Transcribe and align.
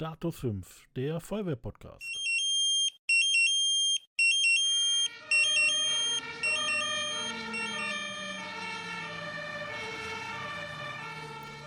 Status 0.00 0.38
5, 0.38 0.90
der 0.94 1.18
Feuerwehr-Podcast. 1.18 2.06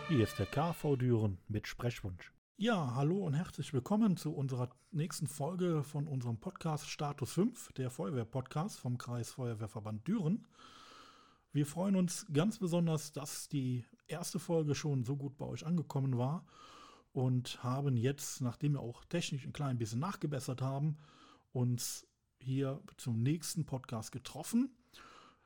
Hier 0.08 0.24
ist 0.24 0.40
der 0.40 0.46
KV 0.46 0.96
Düren 0.96 1.40
mit 1.50 1.68
Sprechwunsch. 1.68 2.32
Ja, 2.56 2.96
hallo 2.96 3.18
und 3.18 3.34
herzlich 3.34 3.74
willkommen 3.74 4.16
zu 4.16 4.34
unserer 4.34 4.70
nächsten 4.92 5.28
Folge 5.28 5.84
von 5.84 6.08
unserem 6.08 6.40
Podcast 6.40 6.88
Status 6.88 7.34
5, 7.34 7.74
der 7.74 7.90
Feuerwehr-Podcast 7.90 8.80
vom 8.80 8.98
Kreis 8.98 9.32
Feuerwehrverband 9.32 10.08
Düren. 10.08 10.48
Wir 11.52 11.66
freuen 11.66 11.98
uns 11.98 12.26
ganz 12.32 12.60
besonders, 12.60 13.12
dass 13.12 13.50
die 13.50 13.84
erste 14.08 14.40
Folge 14.40 14.74
schon 14.74 15.04
so 15.04 15.18
gut 15.18 15.38
bei 15.38 15.46
euch 15.48 15.66
angekommen 15.66 16.18
war 16.18 16.46
und 17.14 17.64
haben 17.64 17.98
jetzt, 17.98 18.42
nachdem 18.42 18.74
wir 18.74 18.82
auch 18.82 19.04
technisch 19.06 19.46
ein 19.46 19.54
klein 19.54 19.78
bisschen 19.78 20.00
nachgebessert 20.00 20.62
haben, 20.62 20.98
uns 21.52 22.08
hier 22.40 22.82
zum 22.98 23.22
nächsten 23.22 23.66
Podcast 23.66 24.12
getroffen. 24.12 24.76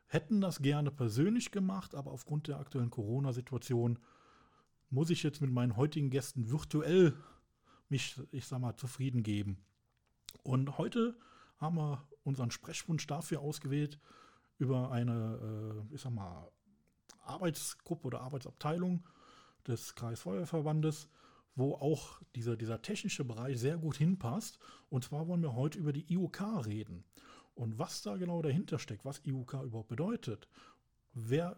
Hätten 0.07 0.39
das 0.39 0.61
gerne 0.61 0.91
persönlich 0.91 1.51
gemacht, 1.51 1.95
aber 1.95 2.11
aufgrund 2.11 2.47
der 2.47 2.59
aktuellen 2.59 2.91
Corona-Situation 2.91 3.99
muss 4.89 5.09
ich 5.09 5.23
jetzt 5.23 5.41
mit 5.41 5.51
meinen 5.51 5.75
heutigen 5.75 6.09
Gästen 6.09 6.49
virtuell 6.49 7.13
mich, 7.89 8.21
ich 8.31 8.45
sag 8.45 8.59
mal, 8.59 8.75
zufrieden 8.77 9.23
geben. 9.23 9.57
Und 10.43 10.77
heute 10.77 11.17
haben 11.57 11.75
wir 11.77 12.07
unseren 12.23 12.51
Sprechwunsch 12.51 13.07
dafür 13.07 13.41
ausgewählt, 13.41 13.99
über 14.57 14.91
eine, 14.91 15.85
äh, 15.91 15.95
ich 15.95 16.01
sag 16.01 16.13
mal, 16.13 16.51
Arbeitsgruppe 17.23 18.07
oder 18.07 18.21
Arbeitsabteilung 18.21 19.03
des 19.67 19.95
Kreisfeuerverbandes, 19.95 21.09
wo 21.55 21.73
auch 21.75 22.21
dieser, 22.35 22.57
dieser 22.57 22.81
technische 22.81 23.23
Bereich 23.23 23.59
sehr 23.59 23.77
gut 23.77 23.97
hinpasst. 23.97 24.59
Und 24.89 25.03
zwar 25.03 25.27
wollen 25.27 25.41
wir 25.41 25.55
heute 25.55 25.79
über 25.79 25.93
die 25.93 26.11
IUK 26.13 26.65
reden. 26.65 27.03
Und 27.55 27.79
was 27.79 28.01
da 28.01 28.17
genau 28.17 28.41
dahinter 28.41 28.79
steckt, 28.79 29.05
was 29.05 29.25
IUK 29.25 29.53
überhaupt 29.63 29.87
bedeutet, 29.87 30.49
wer, 31.13 31.55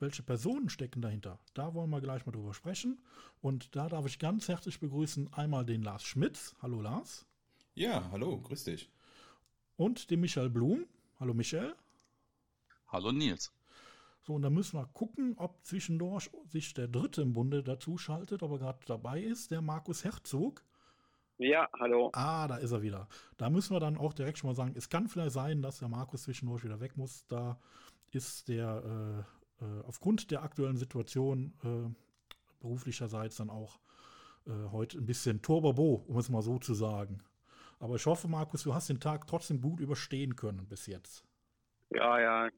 welche 0.00 0.24
Personen 0.24 0.68
stecken 0.68 1.00
dahinter, 1.00 1.38
da 1.54 1.74
wollen 1.74 1.90
wir 1.90 2.00
gleich 2.00 2.26
mal 2.26 2.32
drüber 2.32 2.54
sprechen. 2.54 3.00
Und 3.40 3.74
da 3.76 3.88
darf 3.88 4.06
ich 4.06 4.18
ganz 4.18 4.48
herzlich 4.48 4.80
begrüßen 4.80 5.32
einmal 5.32 5.64
den 5.64 5.82
Lars 5.82 6.02
Schmitz. 6.02 6.56
Hallo 6.60 6.80
Lars. 6.80 7.26
Ja, 7.74 8.10
hallo, 8.10 8.40
grüß 8.40 8.64
dich. 8.64 8.90
Und 9.76 10.10
den 10.10 10.20
Michael 10.20 10.50
Blum. 10.50 10.86
Hallo 11.20 11.32
Michael. 11.32 11.74
Hallo 12.88 13.12
Nils. 13.12 13.52
So, 14.22 14.34
und 14.34 14.42
da 14.42 14.50
müssen 14.50 14.78
wir 14.78 14.86
gucken, 14.86 15.34
ob 15.38 15.64
zwischendurch 15.64 16.30
sich 16.46 16.74
der 16.74 16.88
Dritte 16.88 17.22
im 17.22 17.32
Bunde 17.32 17.62
dazu 17.62 17.96
schaltet, 17.96 18.42
ob 18.42 18.52
er 18.52 18.58
gerade 18.58 18.78
dabei 18.86 19.20
ist, 19.20 19.50
der 19.50 19.62
Markus 19.62 20.04
Herzog. 20.04 20.62
Ja, 21.38 21.68
hallo. 21.78 22.10
Ah, 22.12 22.46
da 22.46 22.56
ist 22.56 22.72
er 22.72 22.82
wieder. 22.82 23.08
Da 23.38 23.48
müssen 23.48 23.74
wir 23.74 23.80
dann 23.80 23.96
auch 23.96 24.12
direkt 24.12 24.36
schon 24.36 24.50
mal 24.50 24.54
sagen, 24.54 24.74
es 24.76 24.90
kann 24.90 25.08
vielleicht 25.08 25.32
sein, 25.32 25.62
dass 25.62 25.78
der 25.78 25.88
Markus 25.88 26.24
zwischendurch 26.24 26.64
wieder 26.64 26.80
weg 26.80 26.98
muss. 26.98 27.26
Da 27.28 27.58
ist 28.10 28.48
der 28.48 29.24
äh, 29.60 29.64
äh, 29.64 29.82
aufgrund 29.86 30.30
der 30.30 30.42
aktuellen 30.42 30.76
Situation 30.76 31.54
äh, 31.64 31.88
beruflicherseits 32.60 33.36
dann 33.36 33.48
auch 33.48 33.80
äh, 34.46 34.50
heute 34.70 34.98
ein 34.98 35.06
bisschen 35.06 35.40
Turbo, 35.40 36.04
um 36.06 36.18
es 36.18 36.28
mal 36.28 36.42
so 36.42 36.58
zu 36.58 36.74
sagen. 36.74 37.22
Aber 37.78 37.96
ich 37.96 38.04
hoffe, 38.04 38.28
Markus, 38.28 38.64
du 38.64 38.74
hast 38.74 38.90
den 38.90 39.00
Tag 39.00 39.26
trotzdem 39.26 39.62
gut 39.62 39.80
überstehen 39.80 40.36
können 40.36 40.66
bis 40.68 40.86
jetzt. 40.86 41.24
Ja, 41.90 42.20
ja, 42.20 42.50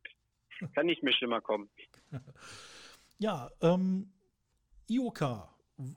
kann 0.75 0.87
nicht 0.87 1.03
mehr 1.03 1.13
schlimmer 1.13 1.41
kommen. 1.41 1.69
ja, 3.19 3.51
ähm, 3.61 4.13
IOK. 4.89 5.49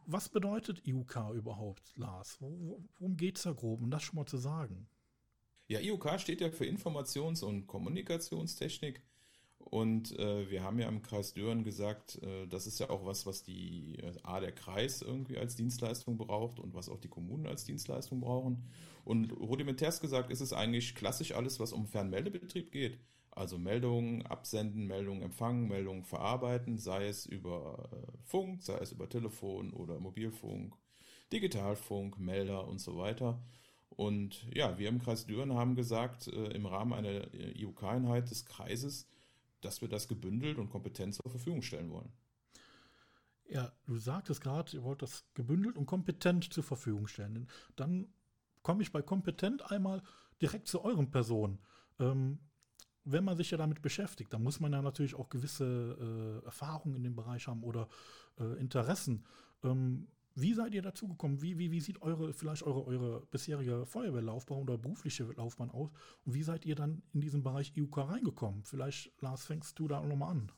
Was 0.08 0.30
bedeutet 0.30 0.88
IUK 0.88 1.32
überhaupt, 1.36 1.96
Lars? 1.96 2.38
Worum 2.40 3.18
geht 3.18 3.38
es 3.38 3.44
da 3.44 3.52
grob, 3.52 3.82
um 3.82 3.92
das 3.92 4.04
schon 4.04 4.16
mal 4.16 4.26
zu 4.26 4.38
sagen? 4.38 4.88
Ja, 5.68 5.80
IUK 5.80 6.20
steht 6.20 6.42
ja 6.42 6.50
für 6.50 6.66
Informations- 6.66 7.44
und 7.44 7.68
Kommunikationstechnik. 7.68 9.02
Und 9.58 10.18
äh, 10.20 10.50
wir 10.50 10.64
haben 10.64 10.80
ja 10.80 10.88
im 10.88 11.02
Kreis 11.02 11.34
Düren 11.34 11.64
gesagt, 11.64 12.22
äh, 12.22 12.46
das 12.48 12.68
ist 12.68 12.80
ja 12.80 12.90
auch 12.90 13.06
was, 13.06 13.26
was 13.26 13.42
die 13.42 13.98
äh, 13.98 14.14
A, 14.22 14.40
der 14.40 14.52
Kreis 14.52 15.02
irgendwie 15.02 15.38
als 15.38 15.56
Dienstleistung 15.56 16.18
braucht 16.18 16.60
und 16.60 16.76
was 16.76 16.88
auch 16.88 17.00
die 17.00 17.08
Kommunen 17.08 17.48
als 17.48 17.66
Dienstleistung 17.66 18.22
brauchen. 18.22 18.70
Und 19.04 19.32
rudimentärst 19.32 20.02
gesagt 20.02 20.30
ist 20.30 20.42
es 20.42 20.54
eigentlich 20.54 20.94
klassisch 20.94 21.34
alles, 21.34 21.60
was 21.60 21.74
um 21.74 21.88
Fernmeldebetrieb 21.88 22.72
geht. 22.72 23.00
Also 23.36 23.58
Meldungen 23.58 24.26
absenden, 24.26 24.88
Meldungen 24.88 25.22
empfangen, 25.22 25.68
Meldungen 25.68 26.06
verarbeiten, 26.06 26.78
sei 26.78 27.08
es 27.08 27.26
über 27.26 27.90
äh, 27.92 28.18
Funk, 28.24 28.64
sei 28.64 28.78
es 28.78 28.94
über 28.94 29.10
Telefon 29.10 29.74
oder 29.74 30.00
Mobilfunk, 30.00 30.74
Digitalfunk, 31.34 32.18
Melder 32.18 32.66
und 32.66 32.80
so 32.80 32.98
weiter. 32.98 33.42
Und 33.90 34.48
ja, 34.54 34.78
wir 34.78 34.88
im 34.88 35.02
Kreis 35.02 35.26
Düren 35.26 35.54
haben 35.54 35.76
gesagt, 35.76 36.28
äh, 36.28 36.52
im 36.54 36.66
Rahmen 36.66 36.94
einer 36.94 37.34
IUK-Einheit 37.34 38.32
des 38.32 38.46
Kreises, 38.46 39.06
dass 39.60 39.82
wir 39.82 39.90
das 39.90 40.08
gebündelt 40.08 40.58
und 40.58 40.70
kompetent 40.70 41.16
zur 41.16 41.30
Verfügung 41.30 41.62
stellen 41.62 41.92
wollen. 41.92 42.14
Ja, 43.48 43.72
du 43.86 43.98
sagtest 43.98 44.42
gerade, 44.42 44.76
ihr 44.76 44.84
wollt 44.84 45.02
das 45.02 45.26
gebündelt 45.34 45.78
und 45.78 45.86
kompetent 45.86 46.52
zur 46.54 46.64
Verfügung 46.64 47.08
stellen. 47.08 47.48
Dann 47.76 48.08
komme 48.64 48.82
ich 48.82 48.92
bei 48.92 49.02
kompetent 49.02 49.72
einmal 49.72 50.02
direkt 50.42 50.68
zu 50.68 50.84
euren 50.84 51.12
Personen. 51.12 51.60
Ähm, 52.00 52.40
wenn 53.06 53.24
man 53.24 53.38
sich 53.38 53.52
ja 53.52 53.58
damit 53.58 53.82
beschäftigt, 53.82 54.34
dann 54.34 54.44
muss 54.44 54.60
man 54.60 54.74
ja 54.74 54.82
natürlich 54.82 55.16
auch 55.16 55.30
gewisse 55.30 56.42
äh, 56.44 56.46
Erfahrungen 56.46 56.96
in 56.96 57.04
dem 57.04 57.16
Bereich 57.16 57.48
haben 57.48 57.64
oder 57.64 57.88
äh, 58.40 58.60
Interessen. 58.60 59.24
Ähm, 59.64 60.08
wie 60.34 60.54
seid 60.54 60.74
ihr 60.74 60.82
dazu 60.82 61.08
gekommen? 61.08 61.42
Wie, 61.42 61.58
wie, 61.58 61.72
wie 61.72 61.80
sieht 61.80 62.02
eure, 62.02 62.34
vielleicht 62.34 62.64
eure, 62.64 62.86
eure 62.86 63.26
bisherige 63.32 63.86
Feuerwehrlaufbahn 63.86 64.58
oder 64.58 64.78
berufliche 64.78 65.24
Laufbahn 65.24 65.72
aus? 65.72 65.92
Und 66.26 66.34
wie 66.34 66.44
seid 66.44 66.66
ihr 66.66 66.76
dann 66.76 67.04
in 67.14 67.22
diesen 67.22 67.42
Bereich 67.42 67.72
IUK 67.78 67.98
reingekommen? 68.00 68.64
Vielleicht, 68.66 69.14
Lars, 69.22 69.46
fängst 69.46 69.80
du 69.80 69.88
da 69.88 70.02
nochmal 70.02 70.32
an. 70.32 70.52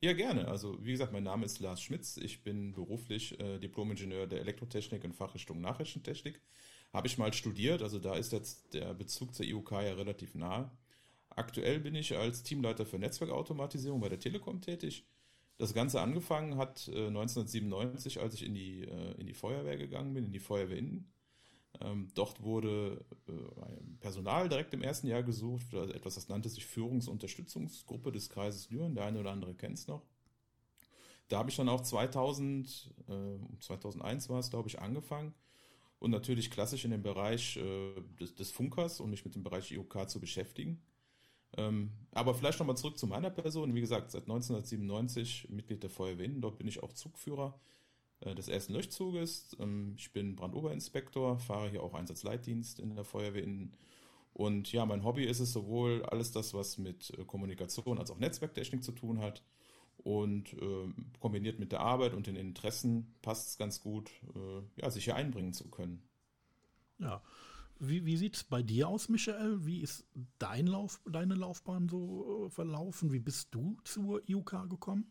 Ja, 0.00 0.12
gerne. 0.12 0.46
Also, 0.46 0.84
wie 0.84 0.92
gesagt, 0.92 1.12
mein 1.12 1.24
Name 1.24 1.46
ist 1.46 1.58
Lars 1.58 1.82
Schmitz. 1.82 2.16
Ich 2.16 2.44
bin 2.44 2.72
beruflich 2.72 3.38
äh, 3.40 3.58
Diplom-Ingenieur 3.58 4.26
der 4.26 4.40
Elektrotechnik 4.40 5.02
in 5.02 5.12
Fachrichtung 5.12 5.60
Nachrichtentechnik. 5.60 6.40
Habe 6.92 7.06
ich 7.06 7.18
mal 7.18 7.32
studiert, 7.32 7.82
also 7.82 7.98
da 7.98 8.14
ist 8.16 8.32
jetzt 8.32 8.74
der 8.74 8.92
Bezug 8.94 9.34
zur 9.34 9.46
IUK 9.46 9.72
ja 9.72 9.94
relativ 9.94 10.34
nahe. 10.34 10.70
Aktuell 11.36 11.80
bin 11.80 11.94
ich 11.94 12.16
als 12.16 12.42
Teamleiter 12.42 12.86
für 12.86 12.98
Netzwerkautomatisierung 12.98 14.00
bei 14.00 14.08
der 14.08 14.18
Telekom 14.18 14.60
tätig. 14.60 15.06
Das 15.58 15.74
Ganze 15.74 16.00
angefangen 16.00 16.56
hat 16.56 16.88
äh, 16.88 17.06
1997, 17.06 18.20
als 18.20 18.34
ich 18.34 18.44
in 18.44 18.54
die, 18.54 18.82
äh, 18.82 19.20
in 19.20 19.26
die 19.26 19.34
Feuerwehr 19.34 19.76
gegangen 19.76 20.14
bin, 20.14 20.24
in 20.24 20.32
die 20.32 20.40
Feuerwehr 20.40 20.78
innen. 20.78 21.12
Ähm, 21.80 22.08
dort 22.14 22.42
wurde 22.42 23.04
äh, 23.28 23.32
Personal 24.00 24.48
direkt 24.48 24.74
im 24.74 24.82
ersten 24.82 25.06
Jahr 25.06 25.22
gesucht 25.22 25.72
etwas, 25.72 26.16
das 26.16 26.28
nannte 26.28 26.48
sich 26.48 26.66
Führungsunterstützungsgruppe 26.66 28.12
des 28.12 28.28
Kreises 28.28 28.68
Düren. 28.68 28.94
Der 28.94 29.04
eine 29.04 29.20
oder 29.20 29.30
andere 29.30 29.54
kennt 29.54 29.78
es 29.78 29.86
noch. 29.86 30.02
Da 31.28 31.38
habe 31.38 31.48
ich 31.48 31.56
dann 31.56 31.68
auch 31.68 31.80
2000, 31.80 32.90
äh, 33.08 33.58
2001 33.60 34.28
war 34.28 34.40
es, 34.40 34.50
glaube 34.50 34.68
ich, 34.68 34.80
angefangen 34.80 35.34
und 35.98 36.10
natürlich 36.10 36.50
klassisch 36.50 36.84
in 36.84 36.90
dem 36.90 37.02
Bereich 37.02 37.56
äh, 37.56 37.94
des, 38.20 38.34
des 38.34 38.50
Funkers, 38.50 39.00
um 39.00 39.10
mich 39.10 39.24
mit 39.24 39.34
dem 39.34 39.42
Bereich 39.42 39.70
IOK 39.70 40.10
zu 40.10 40.20
beschäftigen. 40.20 40.82
Ähm, 41.56 41.92
aber 42.12 42.34
vielleicht 42.34 42.58
nochmal 42.58 42.76
zurück 42.76 42.98
zu 42.98 43.06
meiner 43.06 43.30
Person. 43.30 43.74
Wie 43.74 43.80
gesagt, 43.80 44.10
seit 44.10 44.22
1997 44.22 45.48
Mitglied 45.50 45.82
der 45.82 45.90
Feuerwehr 45.90 46.26
Innen. 46.26 46.40
Dort 46.40 46.58
bin 46.58 46.68
ich 46.68 46.82
auch 46.82 46.92
Zugführer 46.92 47.58
äh, 48.20 48.34
des 48.34 48.48
ersten 48.48 48.72
Löschzuges. 48.72 49.56
Ähm, 49.60 49.94
ich 49.98 50.12
bin 50.12 50.36
Brandoberinspektor, 50.36 51.38
fahre 51.38 51.70
hier 51.70 51.82
auch 51.82 51.94
Einsatzleitdienst 51.94 52.80
in 52.80 52.94
der 52.94 53.04
Feuerwehr 53.04 53.42
Innen. 53.42 53.76
Und 54.34 54.72
ja, 54.72 54.86
mein 54.86 55.04
Hobby 55.04 55.24
ist 55.24 55.40
es 55.40 55.52
sowohl 55.52 56.04
alles 56.04 56.32
das, 56.32 56.54
was 56.54 56.78
mit 56.78 57.10
äh, 57.18 57.24
Kommunikation 57.24 57.98
als 57.98 58.10
auch 58.10 58.18
Netzwerktechnik 58.18 58.82
zu 58.82 58.92
tun 58.92 59.20
hat. 59.20 59.42
Und 59.98 60.54
äh, 60.54 60.88
kombiniert 61.20 61.60
mit 61.60 61.70
der 61.70 61.80
Arbeit 61.80 62.14
und 62.14 62.26
den 62.26 62.34
Interessen 62.34 63.14
passt 63.22 63.50
es 63.50 63.58
ganz 63.58 63.80
gut, 63.80 64.10
äh, 64.34 64.80
ja, 64.80 64.90
sich 64.90 65.04
hier 65.04 65.14
einbringen 65.14 65.52
zu 65.52 65.68
können. 65.68 66.02
Ja, 66.98 67.22
wie, 67.78 68.04
wie 68.04 68.16
sieht 68.16 68.36
es 68.36 68.44
bei 68.44 68.62
dir 68.62 68.88
aus, 68.88 69.08
Michael? 69.08 69.64
Wie 69.64 69.80
ist 69.80 70.04
dein 70.38 70.66
Lauf, 70.66 71.00
deine 71.04 71.34
Laufbahn 71.34 71.88
so 71.88 72.46
äh, 72.46 72.50
verlaufen? 72.50 73.12
Wie 73.12 73.20
bist 73.20 73.48
du 73.54 73.76
zur 73.84 74.22
IUK 74.28 74.68
gekommen? 74.68 75.10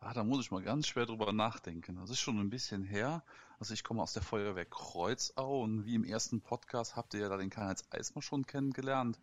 Ah, 0.00 0.12
da 0.12 0.22
muss 0.22 0.44
ich 0.44 0.50
mal 0.50 0.62
ganz 0.62 0.86
schwer 0.86 1.06
drüber 1.06 1.32
nachdenken. 1.32 1.96
Das 1.96 2.10
ist 2.10 2.20
schon 2.20 2.38
ein 2.38 2.50
bisschen 2.50 2.84
her. 2.84 3.24
Also 3.58 3.72
ich 3.72 3.84
komme 3.84 4.02
aus 4.02 4.12
der 4.12 4.22
Feuerwehr 4.22 4.66
Kreuzau 4.66 5.62
und 5.62 5.86
wie 5.86 5.94
im 5.94 6.04
ersten 6.04 6.42
Podcast 6.42 6.96
habt 6.96 7.14
ihr 7.14 7.20
ja 7.20 7.28
da 7.30 7.38
den 7.38 7.48
Karl-Heinz 7.48 7.84
Eismer 7.90 8.20
schon 8.20 8.44
kennengelernt. 8.44 9.18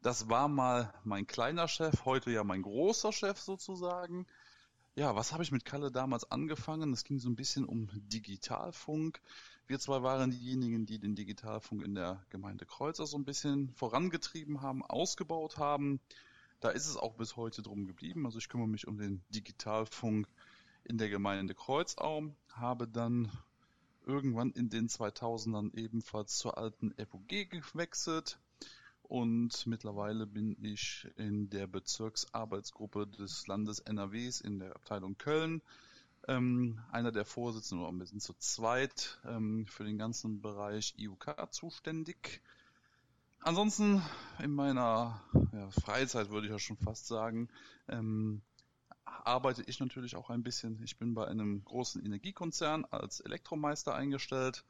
Das 0.00 0.30
war 0.30 0.48
mal 0.48 0.94
mein 1.04 1.26
kleiner 1.26 1.68
Chef, 1.68 2.06
heute 2.06 2.30
ja 2.30 2.44
mein 2.44 2.62
großer 2.62 3.12
Chef 3.12 3.38
sozusagen. 3.38 4.26
Ja, 4.94 5.14
was 5.14 5.32
habe 5.32 5.42
ich 5.42 5.52
mit 5.52 5.64
Kalle 5.64 5.92
damals 5.92 6.30
angefangen? 6.30 6.92
Es 6.92 7.04
ging 7.04 7.18
so 7.18 7.28
ein 7.28 7.36
bisschen 7.36 7.66
um 7.66 7.90
Digitalfunk. 7.92 9.20
Wir 9.70 9.78
zwei 9.78 10.02
waren 10.02 10.32
diejenigen, 10.32 10.84
die 10.84 10.98
den 10.98 11.14
Digitalfunk 11.14 11.84
in 11.84 11.94
der 11.94 12.20
Gemeinde 12.30 12.66
Kreuzer 12.66 13.06
so 13.06 13.16
ein 13.16 13.24
bisschen 13.24 13.72
vorangetrieben 13.74 14.62
haben, 14.62 14.84
ausgebaut 14.84 15.58
haben. 15.58 16.00
Da 16.58 16.70
ist 16.70 16.88
es 16.88 16.96
auch 16.96 17.14
bis 17.14 17.36
heute 17.36 17.62
drum 17.62 17.86
geblieben. 17.86 18.26
Also 18.26 18.38
ich 18.38 18.48
kümmere 18.48 18.66
mich 18.66 18.88
um 18.88 18.98
den 18.98 19.22
Digitalfunk 19.28 20.26
in 20.82 20.98
der 20.98 21.08
Gemeinde 21.08 21.54
Kreuzau, 21.54 22.34
habe 22.48 22.88
dann 22.88 23.30
irgendwann 24.04 24.50
in 24.50 24.70
den 24.70 24.88
2000ern 24.88 25.72
ebenfalls 25.76 26.36
zur 26.36 26.58
alten 26.58 26.92
FUG 26.94 27.28
gewechselt 27.48 28.40
und 29.04 29.68
mittlerweile 29.68 30.26
bin 30.26 30.56
ich 30.64 31.06
in 31.14 31.48
der 31.48 31.68
Bezirksarbeitsgruppe 31.68 33.06
des 33.06 33.46
Landes 33.46 33.78
NRWs 33.78 34.40
in 34.40 34.58
der 34.58 34.74
Abteilung 34.74 35.16
Köln. 35.16 35.62
Ähm, 36.28 36.80
einer 36.90 37.12
der 37.12 37.24
Vorsitzenden, 37.24 37.86
oder 37.86 37.96
wir 37.98 38.06
sind 38.06 38.22
zu 38.22 38.34
zweit 38.34 39.18
ähm, 39.24 39.66
für 39.66 39.84
den 39.84 39.98
ganzen 39.98 40.40
Bereich 40.40 40.94
IUK 40.98 41.48
zuständig. 41.50 42.42
Ansonsten 43.40 44.02
in 44.38 44.52
meiner 44.52 45.22
ja, 45.52 45.70
Freizeit 45.70 46.30
würde 46.30 46.46
ich 46.46 46.52
ja 46.52 46.58
schon 46.58 46.76
fast 46.76 47.06
sagen, 47.06 47.48
ähm, 47.88 48.42
arbeite 49.04 49.62
ich 49.62 49.80
natürlich 49.80 50.14
auch 50.14 50.28
ein 50.28 50.42
bisschen. 50.42 50.82
Ich 50.82 50.98
bin 50.98 51.14
bei 51.14 51.26
einem 51.26 51.64
großen 51.64 52.04
Energiekonzern 52.04 52.84
als 52.84 53.20
Elektromeister 53.20 53.94
eingestellt 53.94 54.64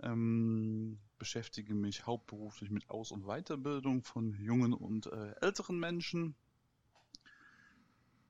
ähm, 0.00 0.98
beschäftige 1.18 1.74
mich 1.74 2.06
hauptberuflich 2.06 2.70
mit 2.70 2.88
Aus- 2.90 3.10
und 3.10 3.24
Weiterbildung 3.26 4.02
von 4.02 4.34
jungen 4.40 4.72
und 4.72 5.06
äh, 5.06 5.34
älteren 5.40 5.78
Menschen. 5.78 6.36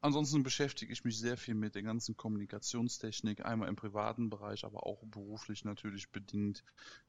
Ansonsten 0.01 0.45
beschäftige 0.45 0.93
ich 0.93 1.05
mich 1.05 1.19
sehr 1.19 1.37
viel 1.37 1.55
mit 1.55 1.75
der 1.75 1.83
ganzen 1.83 2.17
Kommunikationstechnik, 2.17 3.45
einmal 3.45 3.69
im 3.69 3.77
privaten 3.77 4.31
Bereich, 4.31 4.65
aber 4.65 4.87
auch 4.87 5.05
beruflich 5.05 5.65
natürlich 5.65 6.11
bedingt 6.11 6.63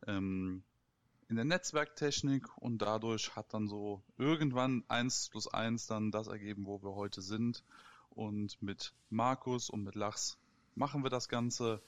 ähm, 0.08 0.64
in 1.28 1.36
der 1.36 1.46
Netzwerktechnik 1.46 2.58
und 2.58 2.80
dadurch 2.80 3.36
hat 3.36 3.54
dann 3.54 3.68
so 3.68 4.02
irgendwann 4.18 4.84
eins 4.88 5.30
plus 5.30 5.48
eins 5.48 5.86
dann 5.86 6.10
das 6.10 6.28
ergeben, 6.28 6.66
wo 6.66 6.82
wir 6.82 6.96
heute 6.96 7.22
sind. 7.22 7.64
Und 8.10 8.60
mit 8.64 8.94
Markus 9.12 9.70
und 9.70 9.84
mit 9.84 9.94
Lachs 9.94 10.40
machen 10.74 11.04
wir 11.04 11.12
das 11.12 11.30
Ganze. 11.30 11.84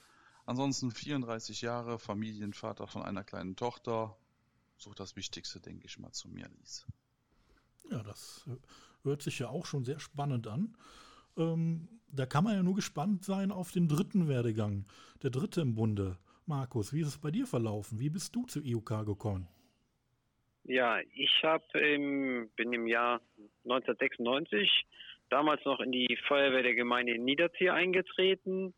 Ansonsten 0.46 0.92
34 0.92 1.60
Jahre, 1.60 1.98
Familienvater 1.98 2.86
von 2.86 3.02
einer 3.02 3.24
kleinen 3.24 3.56
Tochter. 3.56 4.16
So 4.78 4.94
das 4.94 5.16
Wichtigste, 5.16 5.60
denke 5.60 5.86
ich 5.86 5.98
mal, 5.98 6.12
zu 6.12 6.28
mir 6.28 6.48
ließ. 6.48 6.86
Ja, 7.90 8.02
das 8.04 8.48
hört 9.04 9.22
sich 9.22 9.38
ja 9.38 9.48
auch 9.48 9.66
schon 9.66 9.84
sehr 9.84 9.98
spannend 9.98 10.46
an. 10.46 10.76
Ähm, 11.36 11.88
da 12.08 12.26
kann 12.26 12.44
man 12.44 12.54
ja 12.54 12.62
nur 12.62 12.74
gespannt 12.74 13.24
sein 13.24 13.50
auf 13.50 13.72
den 13.72 13.88
dritten 13.88 14.28
Werdegang, 14.28 14.84
der 15.22 15.30
dritte 15.30 15.62
im 15.62 15.74
Bunde. 15.74 16.18
Markus, 16.46 16.92
wie 16.92 17.00
ist 17.00 17.08
es 17.08 17.18
bei 17.18 17.30
dir 17.30 17.46
verlaufen? 17.46 18.00
Wie 18.00 18.10
bist 18.10 18.34
du 18.34 18.44
zu 18.46 18.60
IUK 18.60 19.06
gekommen? 19.06 19.48
Ja, 20.64 21.00
ich 21.14 21.42
hab 21.42 21.74
im, 21.74 22.50
bin 22.56 22.72
im 22.72 22.86
Jahr 22.86 23.20
1996 23.64 24.84
damals 25.30 25.64
noch 25.64 25.80
in 25.80 25.90
die 25.90 26.18
Feuerwehr 26.28 26.62
der 26.62 26.74
Gemeinde 26.74 27.18
Niederzier 27.18 27.74
eingetreten. 27.74 28.74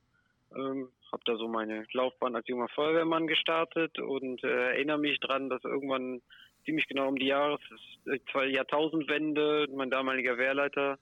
Ähm, 0.55 0.89
habe 1.13 1.23
da 1.27 1.37
so 1.37 1.49
meine 1.49 1.85
Laufbahn 1.93 2.37
als 2.37 2.49
junger 2.49 2.69
Feuerwehrmann 2.69 3.27
gestartet 3.27 3.99
und 3.99 4.43
äh, 4.45 4.73
erinnere 4.73 4.99
mich 4.99 5.19
dran, 5.21 5.49
dass 5.49 5.65
irgendwann 5.65 6.23
ziemlich 6.65 6.87
genau 6.87 7.09
um 7.09 7.17
die 7.17 7.27
Jahres 7.27 7.61
Jahrtausendwende 8.05 9.67
mein 9.75 9.91
damaliger 9.91 10.39
Wehrleiter, 10.39 10.99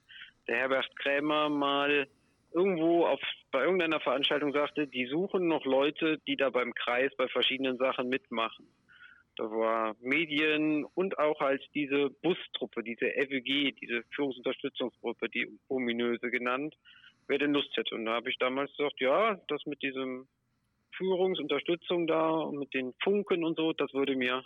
der 0.47 0.57
Herbert 0.57 0.95
Krämer, 0.97 1.49
mal 1.49 2.07
irgendwo 2.51 3.05
auf 3.05 3.19
bei 3.51 3.63
irgendeiner 3.63 3.99
Veranstaltung 3.99 4.51
sagte, 4.53 4.87
die 4.87 5.05
suchen 5.05 5.47
noch 5.47 5.65
Leute, 5.65 6.19
die 6.27 6.35
da 6.35 6.49
beim 6.49 6.73
Kreis 6.73 7.11
bei 7.17 7.27
verschiedenen 7.27 7.77
Sachen 7.77 8.09
mitmachen. 8.09 8.67
Da 9.35 9.45
war 9.45 9.95
Medien 9.99 10.85
und 10.93 11.17
auch 11.17 11.39
als 11.41 11.63
diese 11.73 12.09
Bustruppe, 12.21 12.83
diese 12.83 13.09
FEG, 13.11 13.75
diese 13.81 14.03
Führungsunterstützungsgruppe, 14.15 15.29
die 15.29 15.47
ominöse 15.67 16.29
genannt, 16.29 16.75
wer 17.27 17.39
denn 17.39 17.53
Lust 17.53 17.75
hätte. 17.75 17.95
Und 17.95 18.05
da 18.05 18.13
habe 18.13 18.29
ich 18.29 18.37
damals 18.37 18.75
gesagt, 18.75 18.99
ja, 18.99 19.39
das 19.47 19.65
mit 19.65 19.81
diesem 19.81 20.27
Führungsunterstützung 20.95 22.05
da 22.05 22.29
und 22.29 22.57
mit 22.57 22.73
den 22.75 22.93
Funken 23.03 23.43
und 23.43 23.57
so, 23.57 23.73
das 23.73 23.91
würde 23.93 24.15
mir 24.15 24.43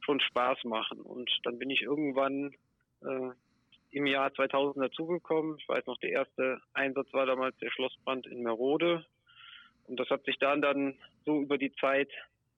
schon 0.00 0.20
Spaß 0.20 0.64
machen. 0.64 1.00
Und 1.00 1.30
dann 1.44 1.58
bin 1.58 1.70
ich 1.70 1.82
irgendwann 1.82 2.54
äh, 3.02 3.30
im 3.90 4.06
Jahr 4.06 4.32
2000 4.34 4.84
dazugekommen. 4.84 5.56
Ich 5.58 5.68
weiß 5.68 5.86
noch, 5.86 5.98
der 5.98 6.10
erste 6.10 6.60
Einsatz 6.74 7.12
war 7.12 7.26
damals 7.26 7.56
der 7.58 7.70
Schlossbrand 7.70 8.26
in 8.26 8.42
Merode. 8.42 9.04
Und 9.86 10.00
das 10.00 10.10
hat 10.10 10.24
sich 10.24 10.38
dann 10.38 10.60
dann 10.60 10.98
so 11.24 11.40
über 11.40 11.58
die 11.58 11.72
Zeit 11.72 12.10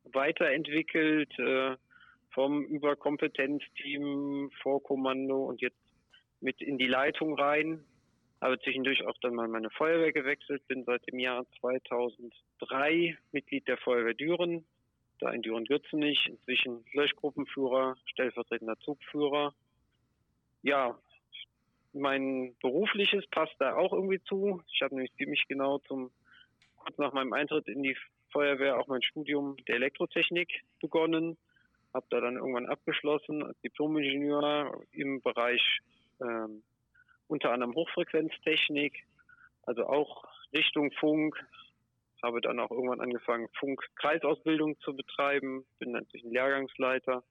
weiterentwickelt, 0.05 1.39
äh, 1.39 1.77
vom 2.31 2.65
Überkompetenzteam, 2.65 4.51
Vorkommando 4.63 5.45
und 5.45 5.61
jetzt 5.61 5.77
mit 6.41 6.61
in 6.61 6.79
die 6.79 6.87
Leitung 6.87 7.39
rein. 7.39 7.85
Habe 8.41 8.59
zwischendurch 8.61 9.05
auch 9.05 9.17
dann 9.21 9.35
mal 9.35 9.49
meine 9.49 9.71
Feuerwehr 9.71 10.13
gewechselt, 10.13 10.67
bin 10.69 10.85
seit 10.85 11.07
dem 11.11 11.19
Jahr 11.19 11.45
2003 11.61 13.19
Mitglied 13.33 13.67
der 13.67 13.79
Feuerwehr 13.79 14.15
Düren, 14.15 14.65
da 15.19 15.31
in 15.31 15.43
Düren-Gürzenich, 15.43 16.27
inzwischen 16.27 16.85
Löschgruppenführer, 16.93 17.97
stellvertretender 18.07 18.79
Zugführer. 18.81 19.55
Ja, 20.63 20.99
mein 21.93 22.55
berufliches 22.61 23.27
passt 23.29 23.55
da 23.59 23.75
auch 23.77 23.93
irgendwie 23.93 24.23
zu. 24.23 24.63
Ich 24.73 24.83
habe 24.83 24.95
nämlich 24.95 25.15
ziemlich 25.17 25.45
genau 25.49 25.79
zum 25.79 26.11
kurz 26.77 26.99
nach 26.99 27.13
meinem 27.13 27.33
Eintritt 27.33 27.69
in 27.69 27.83
die 27.83 27.97
Feuerwehr 28.33 28.79
auch 28.79 28.87
mein 28.87 29.03
Studium 29.03 29.57
der 29.67 29.77
Elektrotechnik 29.77 30.63
begonnen, 30.81 31.37
habe 31.95 32.07
da 32.11 32.21
dann 32.21 32.37
irgendwann 32.37 32.67
abgeschlossen 32.67 33.43
als 33.43 33.59
Diplomingenieur 33.61 34.81
im 34.93 35.21
Bereich 35.23 35.81
ähm, 36.21 36.63
unter 37.27 37.53
anderem 37.53 37.75
Hochfrequenztechnik, 37.75 39.07
also 39.63 39.87
auch 39.87 40.25
Richtung 40.53 40.91
Funk. 40.93 41.37
Habe 42.23 42.41
dann 42.41 42.59
auch 42.61 42.71
irgendwann 42.71 43.01
angefangen, 43.01 43.49
Funk-Kreisausbildung 43.59 44.79
zu 44.81 44.95
betreiben, 44.95 45.65
bin 45.79 45.93
dann 45.93 46.07
ein 46.13 46.31
Lehrgangsleiter. 46.31 47.23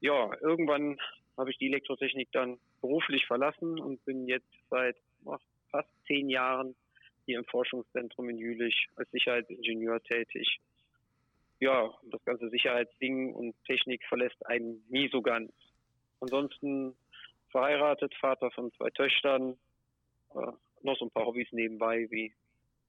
Ja, 0.00 0.30
irgendwann 0.40 0.98
habe 1.36 1.50
ich 1.50 1.58
die 1.58 1.66
Elektrotechnik 1.66 2.30
dann 2.32 2.58
beruflich 2.80 3.26
verlassen 3.26 3.78
und 3.78 4.04
bin 4.04 4.26
jetzt 4.26 4.50
seit 4.70 4.96
ach, 5.26 5.40
fast 5.70 5.88
zehn 6.06 6.28
Jahren 6.28 6.74
hier 7.24 7.38
im 7.38 7.44
Forschungszentrum 7.44 8.28
in 8.28 8.38
Jülich 8.38 8.88
als 8.96 9.10
Sicherheitsingenieur 9.12 10.02
tätig. 10.02 10.60
Ja, 11.60 11.94
das 12.10 12.24
ganze 12.24 12.50
Sicherheitsding 12.50 13.32
und 13.32 13.54
Technik 13.64 14.04
verlässt 14.08 14.44
einen 14.46 14.84
nie 14.88 15.08
so 15.08 15.22
ganz. 15.22 15.52
Ansonsten 16.20 16.96
verheiratet, 17.50 18.14
Vater 18.16 18.50
von 18.50 18.72
zwei 18.72 18.90
Töchtern, 18.90 19.56
äh, 20.34 20.52
noch 20.82 20.98
so 20.98 21.04
ein 21.04 21.10
paar 21.10 21.26
Hobbys 21.26 21.46
nebenbei 21.52 22.08
wie 22.10 22.32